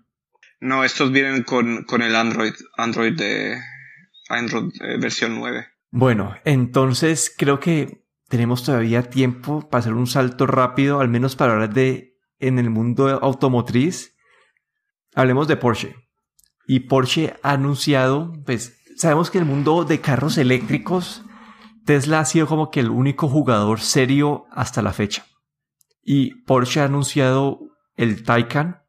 No, 0.59 0.83
estos 0.83 1.11
vienen 1.11 1.43
con, 1.43 1.83
con 1.83 2.01
el 2.01 2.15
Android, 2.15 2.53
Android 2.77 3.15
de 3.15 3.59
Android 4.29 4.71
eh, 4.81 4.97
versión 4.99 5.35
9. 5.35 5.67
Bueno, 5.91 6.35
entonces 6.43 7.33
creo 7.37 7.59
que 7.59 8.04
tenemos 8.27 8.63
todavía 8.63 9.09
tiempo 9.09 9.67
para 9.69 9.79
hacer 9.79 9.93
un 9.93 10.07
salto 10.07 10.47
rápido, 10.47 10.99
al 10.99 11.09
menos 11.09 11.35
para 11.35 11.53
hablar 11.53 11.73
de 11.73 12.15
en 12.39 12.59
el 12.59 12.69
mundo 12.69 13.07
automotriz. 13.21 14.15
Hablemos 15.13 15.47
de 15.47 15.57
Porsche. 15.57 15.95
Y 16.67 16.81
Porsche 16.81 17.35
ha 17.43 17.51
anunciado, 17.51 18.33
pues 18.45 18.77
sabemos 18.97 19.29
que 19.29 19.37
el 19.37 19.45
mundo 19.45 19.85
de 19.85 20.01
carros 20.01 20.37
eléctricos 20.37 21.23
Tesla 21.85 22.19
ha 22.19 22.25
sido 22.25 22.47
como 22.47 22.71
que 22.71 22.79
el 22.79 22.89
único 22.89 23.29
jugador 23.29 23.79
serio 23.79 24.45
hasta 24.51 24.81
la 24.81 24.91
fecha. 24.91 25.25
Y 26.01 26.43
Porsche 26.43 26.81
ha 26.81 26.85
anunciado 26.85 27.59
el 27.95 28.23
Taycan, 28.23 28.81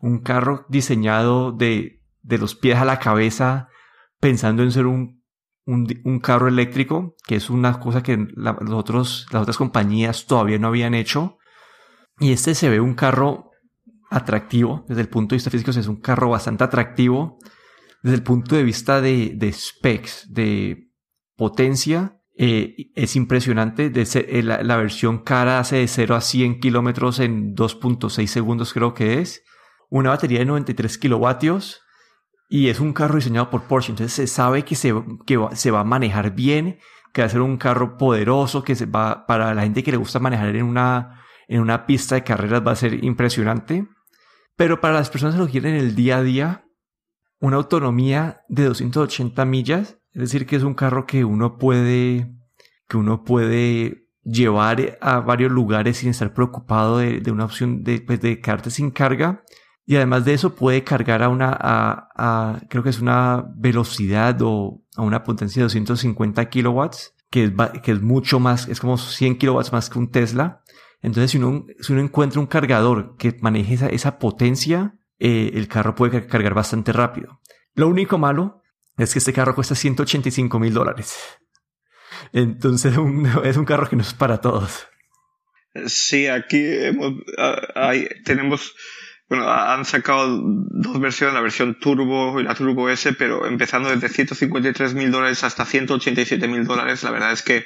un 0.00 0.18
carro 0.18 0.66
diseñado 0.68 1.52
de, 1.52 2.02
de 2.22 2.38
los 2.38 2.56
pies 2.56 2.76
a 2.76 2.84
la 2.84 2.98
cabeza, 2.98 3.68
pensando 4.20 4.62
en 4.64 4.72
ser 4.72 4.86
un, 4.86 5.23
un, 5.66 6.20
carro 6.20 6.48
eléctrico, 6.48 7.16
que 7.26 7.36
es 7.36 7.50
una 7.50 7.80
cosa 7.80 8.02
que 8.02 8.16
los 8.36 8.72
otros, 8.72 9.26
las 9.32 9.42
otras 9.42 9.56
compañías 9.56 10.26
todavía 10.26 10.58
no 10.58 10.68
habían 10.68 10.94
hecho. 10.94 11.38
Y 12.20 12.32
este 12.32 12.54
se 12.54 12.68
ve 12.68 12.80
un 12.80 12.94
carro 12.94 13.50
atractivo, 14.10 14.84
desde 14.88 15.00
el 15.02 15.08
punto 15.08 15.34
de 15.34 15.36
vista 15.36 15.50
físico 15.50 15.70
es 15.70 15.86
un 15.88 16.00
carro 16.00 16.30
bastante 16.30 16.64
atractivo, 16.64 17.38
desde 18.02 18.16
el 18.16 18.22
punto 18.22 18.54
de 18.54 18.62
vista 18.62 19.00
de, 19.00 19.32
de 19.34 19.52
specs, 19.52 20.32
de 20.32 20.90
potencia, 21.36 22.20
eh, 22.36 22.90
es 22.94 23.16
impresionante. 23.16 23.90
De 23.90 24.06
eh, 24.14 24.42
la, 24.42 24.76
versión 24.76 25.18
cara 25.18 25.60
hace 25.60 25.76
de 25.76 25.88
0 25.88 26.16
a 26.16 26.20
100 26.20 26.60
kilómetros 26.60 27.20
en 27.20 27.54
2.6 27.54 28.26
segundos 28.26 28.72
creo 28.72 28.94
que 28.94 29.20
es. 29.20 29.42
Una 29.88 30.10
batería 30.10 30.40
de 30.40 30.46
93 30.46 30.98
kilovatios. 30.98 31.80
Y 32.48 32.68
es 32.68 32.80
un 32.80 32.92
carro 32.92 33.16
diseñado 33.16 33.50
por 33.50 33.62
Porsche. 33.64 33.92
Entonces 33.92 34.12
se 34.12 34.26
sabe 34.26 34.64
que 34.64 34.74
se, 34.74 34.94
que 35.26 35.38
se 35.52 35.70
va 35.70 35.80
a 35.80 35.84
manejar 35.84 36.34
bien. 36.34 36.78
Que 37.12 37.22
va 37.22 37.26
a 37.26 37.30
ser 37.30 37.40
un 37.40 37.56
carro 37.56 37.96
poderoso. 37.96 38.62
Que 38.62 38.74
se 38.74 38.86
va, 38.86 39.26
para 39.26 39.54
la 39.54 39.62
gente 39.62 39.82
que 39.82 39.90
le 39.90 39.96
gusta 39.96 40.18
manejar 40.18 40.54
en 40.54 40.64
una, 40.64 41.24
en 41.48 41.60
una 41.60 41.86
pista 41.86 42.14
de 42.14 42.24
carreras 42.24 42.62
va 42.66 42.72
a 42.72 42.76
ser 42.76 43.04
impresionante. 43.04 43.86
Pero 44.56 44.80
para 44.80 44.94
las 44.94 45.10
personas 45.10 45.34
que 45.34 45.40
lo 45.40 45.48
quieren 45.48 45.74
en 45.74 45.80
el 45.80 45.94
día 45.94 46.18
a 46.18 46.22
día, 46.22 46.64
una 47.40 47.56
autonomía 47.56 48.42
de 48.48 48.64
280 48.64 49.44
millas 49.44 49.98
es 50.14 50.20
decir, 50.20 50.46
que 50.46 50.56
es 50.56 50.62
un 50.62 50.74
carro 50.74 51.06
que 51.06 51.24
uno 51.24 51.58
puede, 51.58 52.32
que 52.88 52.96
uno 52.96 53.24
puede 53.24 54.06
llevar 54.22 54.96
a 55.00 55.18
varios 55.20 55.50
lugares 55.50 55.98
sin 55.98 56.10
estar 56.10 56.32
preocupado 56.32 56.98
de, 56.98 57.20
una 57.32 57.44
opción 57.44 57.82
de, 57.82 58.00
pues, 58.00 58.20
de 58.20 58.40
quedarte 58.40 58.70
sin 58.70 58.92
carga. 58.92 59.42
Y 59.86 59.96
además 59.96 60.24
de 60.24 60.34
eso 60.34 60.54
puede 60.54 60.82
cargar 60.82 61.22
a 61.22 61.28
una, 61.28 62.08
creo 62.68 62.82
que 62.82 62.90
es 62.90 63.00
una 63.00 63.44
velocidad 63.56 64.38
o 64.40 64.82
a 64.96 65.02
una 65.02 65.22
potencia 65.24 65.60
de 65.60 65.64
250 65.64 66.48
kilowatts, 66.48 67.14
que 67.30 67.44
es, 67.44 67.52
que 67.82 67.92
es 67.92 68.00
mucho 68.00 68.40
más, 68.40 68.68
es 68.68 68.80
como 68.80 68.96
100 68.96 69.36
kilowatts 69.36 69.72
más 69.72 69.90
que 69.90 69.98
un 69.98 70.10
Tesla. 70.10 70.62
Entonces, 71.02 71.32
si 71.32 71.38
uno, 71.38 71.66
si 71.80 71.92
uno 71.92 72.00
encuentra 72.00 72.40
un 72.40 72.46
cargador 72.46 73.16
que 73.18 73.36
maneje 73.42 73.74
esa, 73.74 73.88
esa 73.88 74.18
potencia, 74.18 74.94
eh, 75.18 75.50
el 75.54 75.68
carro 75.68 75.94
puede 75.94 76.26
cargar 76.26 76.54
bastante 76.54 76.92
rápido. 76.92 77.40
Lo 77.74 77.88
único 77.88 78.16
malo 78.16 78.62
es 78.96 79.12
que 79.12 79.18
este 79.18 79.32
carro 79.32 79.54
cuesta 79.54 79.74
185 79.74 80.58
mil 80.58 80.72
dólares. 80.72 81.16
Entonces 82.32 82.94
es 83.44 83.56
un 83.56 83.64
carro 83.64 83.88
que 83.88 83.96
no 83.96 84.02
es 84.02 84.14
para 84.14 84.40
todos. 84.40 84.86
Sí, 85.86 86.28
aquí 86.28 86.62
tenemos, 88.24 88.74
bueno, 89.28 89.50
han 89.50 89.84
sacado 89.84 90.40
dos 90.42 91.00
versiones, 91.00 91.34
la 91.34 91.40
versión 91.40 91.78
Turbo 91.78 92.40
y 92.40 92.44
la 92.44 92.54
Turbo 92.54 92.90
S, 92.90 93.12
pero 93.14 93.46
empezando 93.46 93.88
desde 93.88 94.08
153 94.08 94.94
mil 94.94 95.10
dólares 95.10 95.44
hasta 95.44 95.64
187 95.64 96.46
mil 96.46 96.64
dólares, 96.66 97.02
la 97.02 97.10
verdad 97.10 97.32
es 97.32 97.42
que 97.42 97.64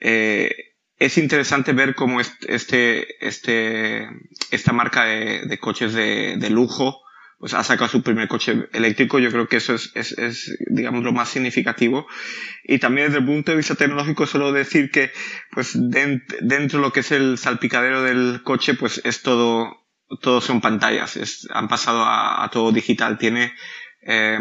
eh, 0.00 0.54
es 0.98 1.18
interesante 1.18 1.72
ver 1.72 1.94
cómo 1.94 2.20
este, 2.20 3.26
este, 3.26 4.08
esta 4.50 4.72
marca 4.72 5.04
de, 5.04 5.58
coches 5.60 5.92
de, 5.92 6.50
lujo 6.50 7.02
pues 7.38 7.52
ha 7.52 7.62
sacado 7.62 7.90
su 7.90 8.02
primer 8.02 8.28
coche 8.28 8.66
eléctrico. 8.72 9.18
Yo 9.18 9.30
creo 9.30 9.46
que 9.46 9.58
eso 9.58 9.74
es, 9.74 9.92
es, 9.94 10.12
es, 10.12 10.56
digamos, 10.70 11.04
lo 11.04 11.12
más 11.12 11.28
significativo. 11.28 12.06
Y 12.64 12.78
también 12.78 13.08
desde 13.08 13.18
el 13.18 13.26
punto 13.26 13.50
de 13.50 13.58
vista 13.58 13.74
tecnológico, 13.74 14.26
solo 14.26 14.52
decir 14.52 14.90
que, 14.90 15.12
pues, 15.50 15.72
dentro 15.74 16.78
de 16.78 16.82
lo 16.82 16.92
que 16.92 17.00
es 17.00 17.12
el 17.12 17.36
salpicadero 17.36 18.02
del 18.02 18.40
coche, 18.42 18.72
pues 18.72 19.02
es 19.04 19.20
todo, 19.20 19.85
todo 20.20 20.40
son 20.40 20.60
pantallas. 20.60 21.46
Han 21.50 21.68
pasado 21.68 22.04
a, 22.04 22.48
todo 22.52 22.72
digital. 22.72 23.18
Tiene, 23.18 23.52
eh, 24.02 24.38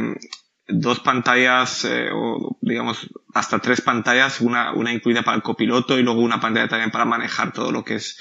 dos 0.68 1.00
pantallas, 1.00 1.86
eh, 1.86 2.10
o 2.12 2.58
digamos 2.62 3.10
hasta 3.34 3.60
tres 3.60 3.82
pantallas, 3.82 4.42
una, 4.42 4.74
una 4.74 4.94
incluida 4.94 5.22
para 5.22 5.38
el 5.38 5.44
copiloto 5.44 6.00
y 6.00 6.04
luego 6.04 6.22
una 6.22 6.40
pantalla 6.40 6.68
también 6.68 6.92
para 6.92 7.06
manejar 7.06 7.54
todo 7.54 7.72
lo 7.72 7.84
que 7.84 7.96
es 7.96 8.20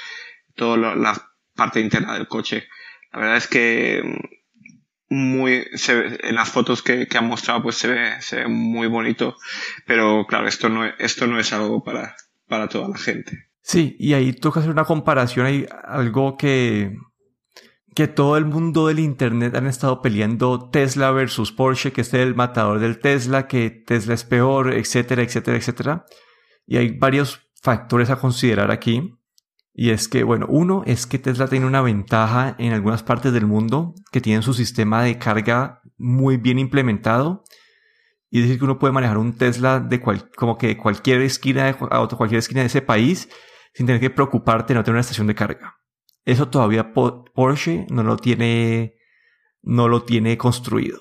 toda 0.54 0.94
la 0.94 1.30
parte 1.54 1.80
interna 1.80 2.14
del 2.14 2.28
coche. 2.28 2.68
La 3.12 3.20
verdad 3.20 3.36
es 3.36 3.46
que 3.46 4.02
mm, 5.08 5.14
muy 5.14 5.66
se 5.74 6.18
en 6.28 6.34
las 6.34 6.50
fotos 6.50 6.82
que, 6.82 7.06
que 7.06 7.18
han 7.18 7.28
mostrado 7.28 7.62
pues 7.62 7.76
se 7.76 7.88
ve, 7.88 8.20
se 8.20 8.36
ve 8.36 8.48
muy 8.48 8.88
bonito, 8.88 9.36
pero 9.86 10.26
claro, 10.26 10.48
esto 10.48 10.68
no, 10.68 10.84
esto 10.84 11.26
no 11.26 11.38
es 11.38 11.52
algo 11.52 11.82
para, 11.82 12.16
para 12.48 12.68
toda 12.68 12.88
la 12.88 12.98
gente. 12.98 13.48
Sí, 13.62 13.96
y 13.98 14.12
ahí 14.12 14.34
toca 14.34 14.60
hacer 14.60 14.72
una 14.72 14.84
comparación, 14.84 15.46
hay 15.46 15.66
algo 15.84 16.36
que 16.36 16.98
que 17.94 18.08
todo 18.08 18.36
el 18.36 18.44
mundo 18.44 18.88
del 18.88 18.98
Internet 18.98 19.54
han 19.54 19.66
estado 19.66 20.02
peleando 20.02 20.68
Tesla 20.70 21.12
versus 21.12 21.52
Porsche, 21.52 21.92
que 21.92 22.00
es 22.00 22.12
el 22.14 22.34
matador 22.34 22.80
del 22.80 22.98
Tesla, 22.98 23.46
que 23.46 23.70
Tesla 23.70 24.14
es 24.14 24.24
peor, 24.24 24.72
etcétera, 24.72 25.22
etcétera, 25.22 25.56
etcétera. 25.56 26.06
Y 26.66 26.76
hay 26.76 26.90
varios 26.98 27.48
factores 27.62 28.10
a 28.10 28.16
considerar 28.16 28.70
aquí. 28.70 29.14
Y 29.72 29.90
es 29.90 30.08
que, 30.08 30.22
bueno, 30.24 30.46
uno 30.48 30.82
es 30.86 31.06
que 31.06 31.18
Tesla 31.18 31.48
tiene 31.48 31.66
una 31.66 31.82
ventaja 31.82 32.56
en 32.58 32.72
algunas 32.72 33.02
partes 33.02 33.32
del 33.32 33.46
mundo 33.46 33.94
que 34.12 34.20
tienen 34.20 34.42
su 34.42 34.54
sistema 34.54 35.02
de 35.02 35.18
carga 35.18 35.80
muy 35.96 36.36
bien 36.36 36.58
implementado. 36.58 37.44
Y 38.30 38.40
decir 38.40 38.58
que 38.58 38.64
uno 38.64 38.80
puede 38.80 38.92
manejar 38.92 39.18
un 39.18 39.36
Tesla 39.36 39.78
de 39.78 40.00
cual, 40.00 40.30
como 40.36 40.58
que 40.58 40.68
de 40.68 40.76
cualquier 40.76 41.20
esquina 41.22 41.66
de, 41.66 41.70
a 41.70 42.06
cualquier 42.08 42.40
esquina 42.40 42.62
de 42.62 42.66
ese 42.66 42.82
país 42.82 43.28
sin 43.72 43.86
tener 43.86 44.00
que 44.00 44.10
preocuparte 44.10 44.72
de 44.72 44.78
no 44.78 44.84
tener 44.84 44.94
una 44.94 45.00
estación 45.00 45.28
de 45.28 45.34
carga. 45.34 45.76
Eso 46.24 46.48
todavía 46.48 46.92
Porsche 46.92 47.86
no 47.90 48.02
lo 48.02 48.16
tiene, 48.16 48.96
no 49.62 49.88
lo 49.88 50.02
tiene 50.04 50.38
construido. 50.38 51.00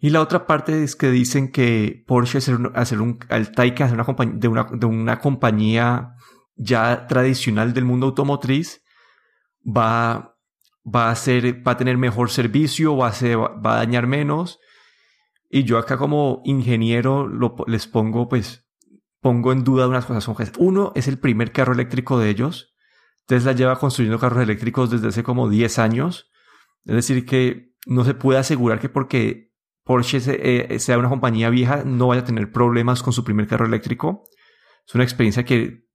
Y 0.00 0.10
la 0.10 0.20
otra 0.20 0.46
parte 0.46 0.82
es 0.82 0.96
que 0.96 1.10
dicen 1.10 1.50
que 1.50 2.04
Porsche 2.06 2.38
hacer 2.38 2.56
un, 2.56 2.72
hacer 2.74 3.00
un 3.00 3.18
al 3.30 3.52
Taycan 3.52 3.92
una 3.92 4.04
compañía, 4.04 4.34
de, 4.38 4.48
una, 4.48 4.64
de 4.70 4.86
una 4.86 5.18
compañía 5.20 6.14
ya 6.56 7.06
tradicional 7.06 7.72
del 7.72 7.84
mundo 7.84 8.06
automotriz 8.06 8.82
va, 9.64 10.36
va 10.84 11.10
a 11.10 11.14
ser, 11.14 11.66
va 11.66 11.72
a 11.72 11.76
tener 11.76 11.96
mejor 11.96 12.30
servicio, 12.30 12.96
va 12.96 13.08
a, 13.08 13.72
a 13.72 13.76
dañar 13.76 14.06
menos. 14.06 14.58
Y 15.48 15.64
yo 15.64 15.78
acá 15.78 15.96
como 15.98 16.40
ingeniero 16.44 17.28
les 17.66 17.86
pongo, 17.86 18.28
pues, 18.28 18.66
pongo 19.20 19.52
en 19.52 19.64
duda 19.64 19.86
unas 19.86 20.06
cosas. 20.06 20.52
Uno, 20.58 20.92
es 20.94 21.08
el 21.08 21.18
primer 21.18 21.52
carro 21.52 21.72
eléctrico 21.74 22.18
de 22.18 22.30
ellos. 22.30 22.71
Tesla 23.32 23.52
lleva 23.52 23.78
construyendo 23.78 24.18
carros 24.18 24.42
eléctricos 24.42 24.90
desde 24.90 25.08
hace 25.08 25.22
como 25.22 25.48
10 25.48 25.78
años. 25.78 26.30
Es 26.84 26.94
decir, 26.94 27.24
que 27.24 27.72
no 27.86 28.04
se 28.04 28.12
puede 28.12 28.38
asegurar 28.38 28.78
que 28.78 28.90
porque 28.90 29.54
Porsche 29.84 30.18
eh, 30.26 30.78
sea 30.78 30.98
una 30.98 31.08
compañía 31.08 31.48
vieja 31.48 31.82
no 31.82 32.08
vaya 32.08 32.20
a 32.20 32.24
tener 32.26 32.52
problemas 32.52 33.02
con 33.02 33.14
su 33.14 33.24
primer 33.24 33.46
carro 33.46 33.64
eléctrico. 33.64 34.24
Es 34.86 34.94
una 34.94 35.02
experiencia 35.02 35.46
que, 35.46 35.86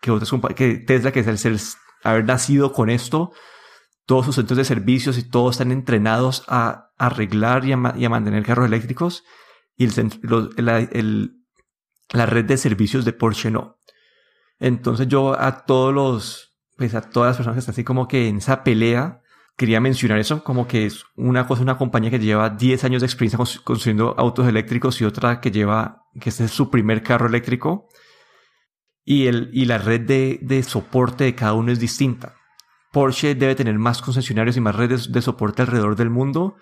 que, 0.00 0.16
que 0.54 0.74
Tesla, 0.76 1.10
que 1.10 1.18
es 1.18 1.26
el 1.26 1.38
ser, 1.38 1.56
haber 2.04 2.24
nacido 2.24 2.72
con 2.72 2.88
esto, 2.88 3.32
todos 4.04 4.26
sus 4.26 4.36
centros 4.36 4.56
de 4.56 4.64
servicios 4.64 5.18
y 5.18 5.28
todos 5.28 5.56
están 5.56 5.72
entrenados 5.72 6.44
a 6.46 6.92
arreglar 6.98 7.64
y 7.64 7.72
a, 7.72 7.76
mantener 7.76 8.44
carros 8.44 8.66
eléctricos 8.66 9.24
y 9.76 9.86
el, 9.86 11.32
la 12.12 12.26
red 12.26 12.44
de 12.44 12.56
servicios 12.56 13.04
de 13.04 13.12
Porsche 13.12 13.50
no. 13.50 13.80
Entonces 14.60 15.08
yo 15.08 15.36
a 15.36 15.64
todos 15.64 15.92
los 15.92 16.45
pues 16.76 16.94
a 16.94 17.00
todas 17.02 17.30
las 17.30 17.36
personas 17.36 17.56
que 17.56 17.60
están 17.60 17.72
así 17.72 17.84
como 17.84 18.06
que 18.08 18.28
en 18.28 18.38
esa 18.38 18.62
pelea, 18.62 19.22
quería 19.56 19.80
mencionar 19.80 20.18
eso, 20.18 20.44
como 20.44 20.68
que 20.68 20.86
es 20.86 21.04
una 21.16 21.46
cosa, 21.46 21.62
una 21.62 21.78
compañía 21.78 22.10
que 22.10 22.18
lleva 22.18 22.50
10 22.50 22.84
años 22.84 23.02
de 23.02 23.06
experiencia 23.06 23.38
construyendo 23.64 24.14
autos 24.18 24.46
eléctricos 24.46 25.00
y 25.00 25.04
otra 25.04 25.40
que 25.40 25.50
lleva, 25.50 26.04
que 26.20 26.28
este 26.28 26.44
es 26.44 26.50
su 26.50 26.70
primer 26.70 27.02
carro 27.02 27.26
eléctrico. 27.26 27.88
Y, 29.04 29.28
el, 29.28 29.50
y 29.52 29.66
la 29.66 29.78
red 29.78 30.00
de, 30.00 30.40
de 30.42 30.62
soporte 30.64 31.24
de 31.24 31.34
cada 31.34 31.54
uno 31.54 31.70
es 31.70 31.78
distinta. 31.78 32.34
Porsche 32.92 33.34
debe 33.34 33.54
tener 33.54 33.78
más 33.78 34.02
concesionarios 34.02 34.56
y 34.56 34.60
más 34.60 34.74
redes 34.74 35.12
de 35.12 35.22
soporte 35.22 35.62
alrededor 35.62 35.96
del 35.96 36.10
mundo, 36.10 36.56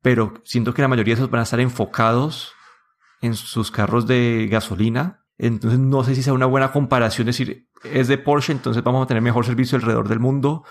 pero 0.00 0.34
siento 0.44 0.72
que 0.72 0.82
la 0.82 0.88
mayoría 0.88 1.14
de 1.14 1.20
esos 1.20 1.30
van 1.30 1.40
a 1.40 1.44
estar 1.44 1.60
enfocados 1.60 2.52
en 3.20 3.34
sus 3.34 3.70
carros 3.70 4.06
de 4.06 4.48
gasolina. 4.50 5.24
Entonces 5.38 5.78
no 5.78 6.04
sé 6.04 6.14
si 6.14 6.22
sea 6.22 6.32
una 6.32 6.46
buena 6.46 6.72
comparación 6.72 7.26
decir, 7.26 7.67
es 7.84 8.08
de 8.08 8.18
Porsche, 8.18 8.52
entonces 8.52 8.82
vamos 8.82 9.04
a 9.04 9.06
tener 9.06 9.22
mejor 9.22 9.44
servicio 9.44 9.76
alrededor 9.76 10.08
del 10.08 10.20
mundo 10.20 10.64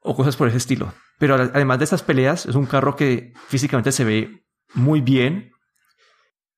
o 0.00 0.14
cosas 0.14 0.36
por 0.36 0.48
ese 0.48 0.56
estilo. 0.56 0.92
Pero 1.18 1.34
además 1.34 1.78
de 1.78 1.84
estas 1.84 2.02
peleas, 2.02 2.46
es 2.46 2.54
un 2.54 2.66
carro 2.66 2.96
que 2.96 3.32
físicamente 3.48 3.92
se 3.92 4.04
ve 4.04 4.44
muy 4.74 5.00
bien, 5.00 5.52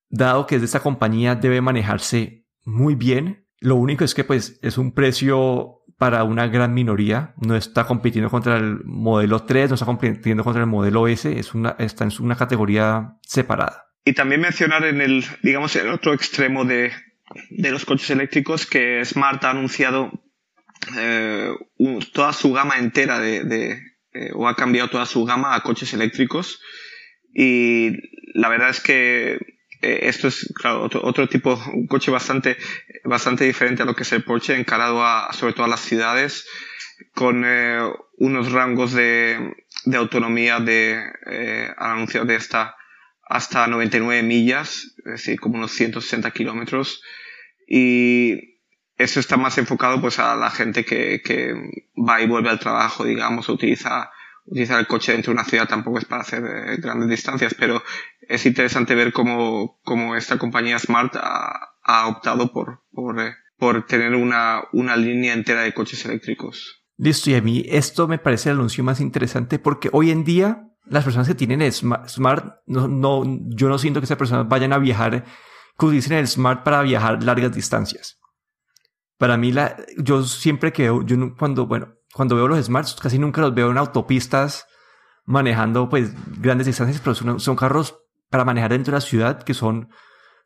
dado 0.09 0.47
que 0.47 0.57
es 0.57 0.61
de 0.61 0.67
esta 0.67 0.81
compañía 0.81 1.35
debe 1.35 1.61
manejarse 1.61 2.47
muy 2.65 2.95
bien. 2.95 3.47
Lo 3.59 3.77
único 3.77 4.05
es 4.05 4.15
que 4.15 4.25
pues 4.25 4.59
es 4.63 4.79
un 4.79 4.93
precio 4.93 5.81
para 5.99 6.25
una 6.25 6.47
gran 6.47 6.73
minoría, 6.73 7.35
no 7.37 7.57
está 7.57 7.87
compitiendo 7.87 8.31
contra 8.31 8.57
el 8.57 8.83
modelo 8.85 9.43
3, 9.43 9.69
no 9.69 9.75
está 9.75 9.87
compitiendo 9.87 10.43
contra 10.45 10.63
el 10.63 10.69
modelo 10.69 11.07
S, 11.07 11.39
es 11.39 11.55
una, 11.55 11.77
está 11.79 12.05
en 12.05 12.11
una 12.21 12.37
categoría 12.37 13.19
separada. 13.21 13.91
Y 14.05 14.15
también 14.15 14.41
mencionar 14.41 14.85
en 14.85 15.03
el, 15.03 15.25
digamos, 15.43 15.77
el 15.77 15.89
otro 15.89 16.15
extremo 16.15 16.65
de, 16.65 16.91
de 17.51 17.71
los 17.71 17.85
coches 17.85 18.11
eléctricos 18.11 18.67
que 18.67 19.05
Smart 19.05 19.43
ha 19.45 19.51
anunciado 19.51 20.11
eh, 20.97 21.53
toda 22.13 22.33
su 22.33 22.53
gama 22.53 22.79
entera 22.79 23.19
de, 23.21 23.45
de 23.45 23.83
eh, 24.13 24.31
o 24.35 24.49
ha 24.49 24.57
cambiado 24.57 24.91
toda 24.91 25.07
su 25.07 25.25
gama 25.25 25.55
a 25.55 25.63
coches 25.63 25.93
eléctricos 25.93 26.61
y 27.33 27.93
la 28.35 28.49
verdad 28.49 28.71
es 28.71 28.81
que 28.81 29.35
eh, 29.83 30.01
esto 30.03 30.29
es 30.29 30.53
otro, 30.65 31.05
otro, 31.05 31.29
tipo 31.29 31.63
un 31.73 31.87
coche 31.87 32.11
bastante 32.11 32.57
bastante 33.05 33.45
diferente 33.45 33.83
a 33.83 33.87
lo 33.87 33.95
que 33.95 34.03
es 34.03 34.13
el 34.13 34.25
Porsche 34.25 34.57
encarado 34.57 35.05
a 35.05 35.33
sobre 35.33 35.53
todo 35.53 35.65
a 35.65 35.69
las 35.69 35.81
ciudades 35.81 36.49
con 37.15 37.47
unos 38.19 38.53
rangos 38.53 38.93
de, 38.93 39.55
de 39.87 39.97
autonomía 39.97 40.61
de 40.61 41.03
anunciado 41.79 42.27
de 42.27 42.37
esta 42.37 42.77
hasta 43.31 43.69
99 43.69 44.25
millas, 44.25 44.93
es 44.99 45.05
decir, 45.05 45.41
como 45.41 45.55
unos 45.55 45.71
160 45.71 46.31
kilómetros. 46.33 47.01
Y 47.73 48.59
eso 48.97 49.21
está 49.21 49.37
más 49.37 49.57
enfocado 49.57 50.01
pues 50.01 50.19
a 50.19 50.35
la 50.35 50.51
gente 50.51 50.85
que, 50.85 51.23
que 51.25 51.55
va 51.97 52.21
y 52.21 52.27
vuelve 52.27 52.51
al 52.51 52.59
trabajo, 52.59 53.05
digamos, 53.05 53.49
utiliza, 53.49 54.11
utiliza 54.45 54.79
el 54.79 54.89
coche 54.89 55.13
dentro 55.13 55.31
de 55.31 55.35
una 55.35 55.49
ciudad, 55.49 55.69
tampoco 55.69 55.99
es 55.99 56.05
para 56.05 56.23
hacer 56.23 56.43
eh, 56.45 56.77
grandes 56.79 57.09
distancias, 57.09 57.55
pero 57.57 57.81
es 58.21 58.45
interesante 58.45 58.97
ver 58.97 59.13
cómo, 59.13 59.79
cómo 59.85 60.17
esta 60.17 60.37
compañía 60.37 60.81
Smart 60.81 61.15
ha, 61.15 61.77
ha 61.85 62.09
optado 62.09 62.53
por, 62.53 62.83
por, 62.93 63.21
eh, 63.21 63.35
por 63.57 63.87
tener 63.87 64.17
una, 64.17 64.63
una 64.73 64.97
línea 64.97 65.33
entera 65.33 65.63
de 65.63 65.73
coches 65.73 66.05
eléctricos. 66.05 66.83
Listo, 66.97 67.31
y 67.31 67.35
a 67.35 67.41
mí 67.41 67.65
esto 67.69 68.09
me 68.09 68.19
parece 68.19 68.51
el 68.51 68.57
anuncio 68.57 68.83
más 68.83 69.01
interesante 69.01 69.61
porque 69.61 69.91
hoy 69.93 70.11
en 70.11 70.25
día 70.25 70.67
las 70.87 71.05
personas 71.05 71.29
que 71.29 71.37
tienen 71.37 71.73
Smart, 71.73 72.57
no, 72.67 72.89
no, 72.89 73.23
yo 73.47 73.69
no 73.69 73.79
siento 73.79 74.01
que 74.01 74.07
esas 74.07 74.19
personas 74.19 74.49
vayan 74.49 74.73
a 74.73 74.79
viajar 74.79 75.25
que 75.81 75.87
utilicen 75.87 76.19
el 76.19 76.29
Smart 76.29 76.63
para 76.63 76.83
viajar 76.83 77.25
largas 77.25 77.53
distancias. 77.53 78.19
Para 79.19 79.37
mí, 79.37 79.51
la, 79.51 79.77
yo 79.99 80.23
siempre 80.23 80.73
que 80.73 80.85
yo 80.85 81.35
cuando, 81.37 81.67
bueno, 81.67 81.95
cuando 82.15 82.37
veo 82.37 82.49
los 82.49 82.65
Smarts, 82.65 82.95
casi 82.95 83.19
nunca 83.19 83.41
los 83.41 83.55
veo 83.55 83.71
en 83.71 83.79
autopistas 83.79 84.67
manejando 85.25 85.89
pues 85.89 86.13
grandes 86.41 86.67
distancias, 86.67 87.01
pero 87.03 87.15
son, 87.15 87.41
son 87.41 87.57
carros 87.57 87.99
para 88.31 88.45
manejar 88.45 88.71
dentro 88.71 88.93
de 88.93 88.97
la 88.97 89.01
ciudad 89.01 89.43
que 89.43 89.55
son 89.55 89.91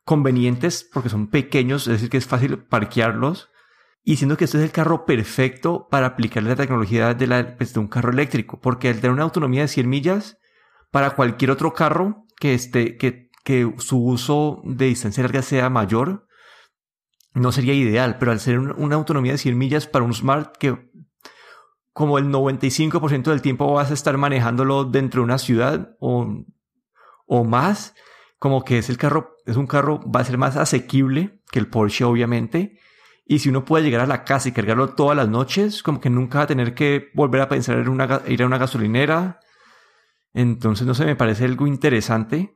convenientes 0.04 0.88
porque 0.92 1.08
son 1.08 1.28
pequeños, 1.28 1.86
es 1.86 1.94
decir, 1.94 2.10
que 2.10 2.18
es 2.18 2.26
fácil 2.26 2.58
parquearlos. 2.64 3.50
Y 4.06 4.16
siendo 4.16 4.36
que 4.36 4.44
este 4.44 4.58
es 4.58 4.64
el 4.64 4.70
carro 4.70 5.06
perfecto 5.06 5.88
para 5.90 6.06
aplicar 6.06 6.42
la 6.42 6.56
tecnología 6.56 7.14
de, 7.14 7.26
la, 7.26 7.56
pues, 7.56 7.72
de 7.72 7.80
un 7.80 7.88
carro 7.88 8.12
eléctrico, 8.12 8.60
porque 8.60 8.88
al 8.88 8.96
tener 8.96 9.12
una 9.12 9.22
autonomía 9.22 9.62
de 9.62 9.68
100 9.68 9.88
millas, 9.88 10.38
para 10.90 11.10
cualquier 11.16 11.50
otro 11.50 11.72
carro 11.72 12.26
que, 12.38 12.52
esté, 12.52 12.98
que, 12.98 13.23
que 13.44 13.72
su 13.78 14.04
uso 14.04 14.62
de 14.64 14.86
distancia 14.86 15.22
larga 15.22 15.42
sea 15.42 15.70
mayor, 15.70 16.26
no 17.34 17.52
sería 17.52 17.74
ideal, 17.74 18.16
pero 18.18 18.32
al 18.32 18.40
ser 18.40 18.58
una 18.58 18.96
autonomía 18.96 19.32
de 19.32 19.38
100 19.38 19.58
millas 19.58 19.86
para 19.86 20.04
un 20.04 20.14
Smart 20.14 20.56
que 20.56 20.90
como 21.92 22.18
el 22.18 22.26
95% 22.26 23.24
del 23.24 23.42
tiempo 23.42 23.72
vas 23.72 23.90
a 23.90 23.94
estar 23.94 24.16
manejándolo 24.18 24.84
dentro 24.84 25.20
de 25.20 25.26
una 25.26 25.38
ciudad 25.38 25.96
o, 26.00 26.44
o 27.26 27.44
más, 27.44 27.94
como 28.38 28.64
que 28.64 28.78
es 28.78 28.88
el 28.88 28.98
carro, 28.98 29.36
es 29.46 29.56
un 29.56 29.66
carro, 29.66 30.00
va 30.10 30.20
a 30.20 30.24
ser 30.24 30.38
más 30.38 30.56
asequible 30.56 31.40
que 31.52 31.60
el 31.60 31.68
Porsche, 31.68 32.04
obviamente. 32.04 32.78
Y 33.26 33.38
si 33.38 33.48
uno 33.48 33.64
puede 33.64 33.84
llegar 33.84 34.00
a 34.00 34.06
la 34.06 34.24
casa 34.24 34.48
y 34.48 34.52
cargarlo 34.52 34.90
todas 34.90 35.16
las 35.16 35.28
noches, 35.28 35.82
como 35.82 36.00
que 36.00 36.10
nunca 36.10 36.38
va 36.38 36.44
a 36.44 36.48
tener 36.48 36.74
que 36.74 37.10
volver 37.14 37.40
a 37.40 37.48
pensar 37.48 37.78
en 37.78 37.82
ir 38.26 38.42
a 38.42 38.46
una 38.46 38.58
gasolinera. 38.58 39.40
Entonces, 40.34 40.86
no 40.86 40.94
sé, 40.94 41.04
me 41.06 41.16
parece 41.16 41.44
algo 41.44 41.66
interesante. 41.66 42.54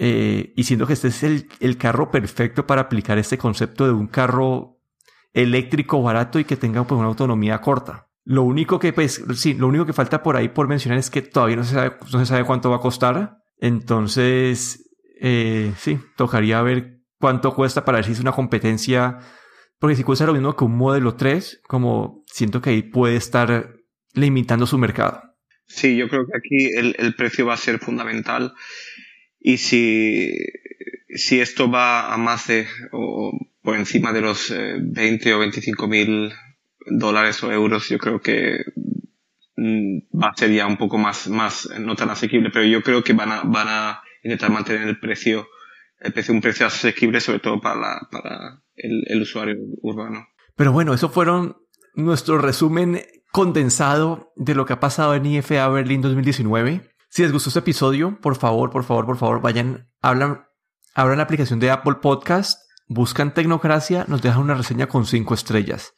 Eh, 0.00 0.52
y 0.56 0.62
siento 0.62 0.86
que 0.86 0.92
este 0.92 1.08
es 1.08 1.24
el, 1.24 1.48
el 1.58 1.76
carro 1.76 2.10
perfecto 2.10 2.66
para 2.66 2.82
aplicar 2.82 3.18
este 3.18 3.36
concepto 3.36 3.84
de 3.84 3.92
un 3.92 4.06
carro 4.06 4.78
eléctrico 5.32 6.00
barato 6.02 6.38
y 6.38 6.44
que 6.44 6.56
tenga 6.56 6.84
pues, 6.84 6.98
una 6.98 7.08
autonomía 7.08 7.60
corta. 7.60 8.08
Lo 8.24 8.42
único 8.44 8.78
que, 8.78 8.92
pues, 8.92 9.24
sí, 9.34 9.54
lo 9.54 9.66
único 9.68 9.86
que 9.86 9.92
falta 9.92 10.22
por 10.22 10.36
ahí 10.36 10.48
por 10.48 10.68
mencionar 10.68 10.98
es 10.98 11.10
que 11.10 11.22
todavía 11.22 11.56
no 11.56 11.64
se 11.64 11.74
sabe, 11.74 11.96
no 12.12 12.18
se 12.18 12.26
sabe 12.26 12.44
cuánto 12.44 12.70
va 12.70 12.76
a 12.76 12.80
costar. 12.80 13.38
Entonces, 13.56 14.88
eh, 15.20 15.72
sí, 15.78 15.98
tocaría 16.16 16.62
ver 16.62 17.00
cuánto 17.18 17.54
cuesta 17.54 17.84
para 17.84 17.98
ver 17.98 18.04
si 18.04 18.12
es 18.12 18.20
una 18.20 18.32
competencia. 18.32 19.18
Porque 19.78 19.96
si 19.96 20.04
cuesta 20.04 20.26
lo 20.26 20.32
mismo 20.32 20.54
que 20.54 20.64
un 20.64 20.76
modelo 20.76 21.16
3, 21.16 21.62
como 21.66 22.22
siento 22.26 22.60
que 22.60 22.70
ahí 22.70 22.82
puede 22.82 23.16
estar 23.16 23.74
limitando 24.12 24.66
su 24.66 24.78
mercado. 24.78 25.22
Sí, 25.66 25.96
yo 25.96 26.08
creo 26.08 26.26
que 26.26 26.36
aquí 26.36 26.76
el, 26.76 26.96
el 26.98 27.14
precio 27.14 27.46
va 27.46 27.54
a 27.54 27.58
ser 27.58 27.78
fundamental. 27.78 28.54
Y 29.40 29.58
si, 29.58 30.34
si 31.14 31.40
esto 31.40 31.70
va 31.70 32.12
a 32.12 32.16
más 32.16 32.48
de 32.48 32.66
o 32.92 33.32
por 33.62 33.76
encima 33.76 34.12
de 34.12 34.20
los 34.20 34.50
20 34.50 35.28
eh, 35.28 35.34
o 35.34 35.38
25 35.38 35.88
mil 35.88 36.32
dólares 36.86 37.42
o 37.42 37.52
euros, 37.52 37.88
yo 37.88 37.98
creo 37.98 38.20
que 38.20 38.64
mm, 39.56 39.98
va 40.18 40.28
a 40.28 40.36
ser 40.36 40.52
ya 40.52 40.66
un 40.66 40.76
poco 40.76 40.98
más, 40.98 41.28
más 41.28 41.68
no 41.78 41.94
tan 41.94 42.10
asequible, 42.10 42.50
pero 42.50 42.64
yo 42.64 42.82
creo 42.82 43.04
que 43.04 43.12
van 43.12 43.30
a, 43.30 43.42
van 43.42 43.68
a 43.68 44.02
intentar 44.22 44.50
mantener 44.50 44.88
el 44.88 44.98
precio, 44.98 45.46
un 46.28 46.40
precio 46.40 46.66
asequible, 46.66 47.20
sobre 47.20 47.40
todo 47.40 47.60
para, 47.60 47.76
la, 47.78 48.08
para 48.10 48.62
el, 48.76 49.04
el 49.06 49.22
usuario 49.22 49.56
urbano. 49.82 50.26
Pero 50.56 50.72
bueno, 50.72 50.94
eso 50.94 51.08
fueron 51.08 51.58
nuestro 51.94 52.38
resumen 52.38 53.02
condensado 53.32 54.32
de 54.36 54.54
lo 54.54 54.64
que 54.64 54.72
ha 54.72 54.80
pasado 54.80 55.14
en 55.14 55.26
IFA 55.26 55.68
Berlín 55.68 56.00
2019. 56.00 56.80
Si 57.08 57.22
les 57.22 57.32
gustó 57.32 57.48
este 57.48 57.60
episodio, 57.60 58.20
por 58.20 58.36
favor, 58.36 58.70
por 58.70 58.84
favor, 58.84 59.06
por 59.06 59.16
favor, 59.16 59.40
vayan, 59.40 59.90
hablan, 60.02 60.44
abran 60.94 61.18
la 61.18 61.24
aplicación 61.24 61.58
de 61.58 61.70
Apple 61.70 61.96
Podcast, 62.02 62.60
buscan 62.86 63.32
Tecnocracia, 63.32 64.04
nos 64.08 64.20
dejan 64.20 64.42
una 64.42 64.54
reseña 64.54 64.88
con 64.88 65.06
cinco 65.06 65.34
estrellas. 65.34 65.94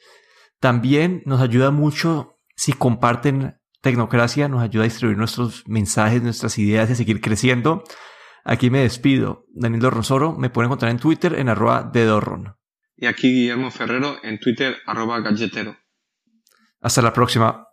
También 0.60 1.22
nos 1.26 1.40
ayuda 1.40 1.70
mucho 1.72 2.38
si 2.54 2.72
comparten 2.72 3.60
Tecnocracia, 3.80 4.48
nos 4.48 4.62
ayuda 4.62 4.84
a 4.84 4.88
distribuir 4.88 5.18
nuestros 5.18 5.66
mensajes, 5.66 6.22
nuestras 6.22 6.58
ideas 6.58 6.90
y 6.90 6.92
a 6.92 6.96
seguir 6.96 7.20
creciendo. 7.20 7.82
Aquí 8.44 8.70
me 8.70 8.80
despido. 8.80 9.46
Daniel 9.54 9.82
Dorronsoro, 9.82 10.36
me 10.36 10.50
pueden 10.50 10.68
encontrar 10.68 10.90
en 10.90 10.98
Twitter 10.98 11.34
en 11.34 11.48
arroba 11.48 11.82
de 11.82 12.04
Dorron. 12.04 12.56
Y 12.96 13.06
aquí 13.06 13.32
Guillermo 13.32 13.70
Ferrero 13.70 14.16
en 14.22 14.38
Twitter 14.38 14.76
arroba 14.86 15.20
galletero. 15.20 15.76
Hasta 16.80 17.02
la 17.02 17.12
próxima. 17.12 17.66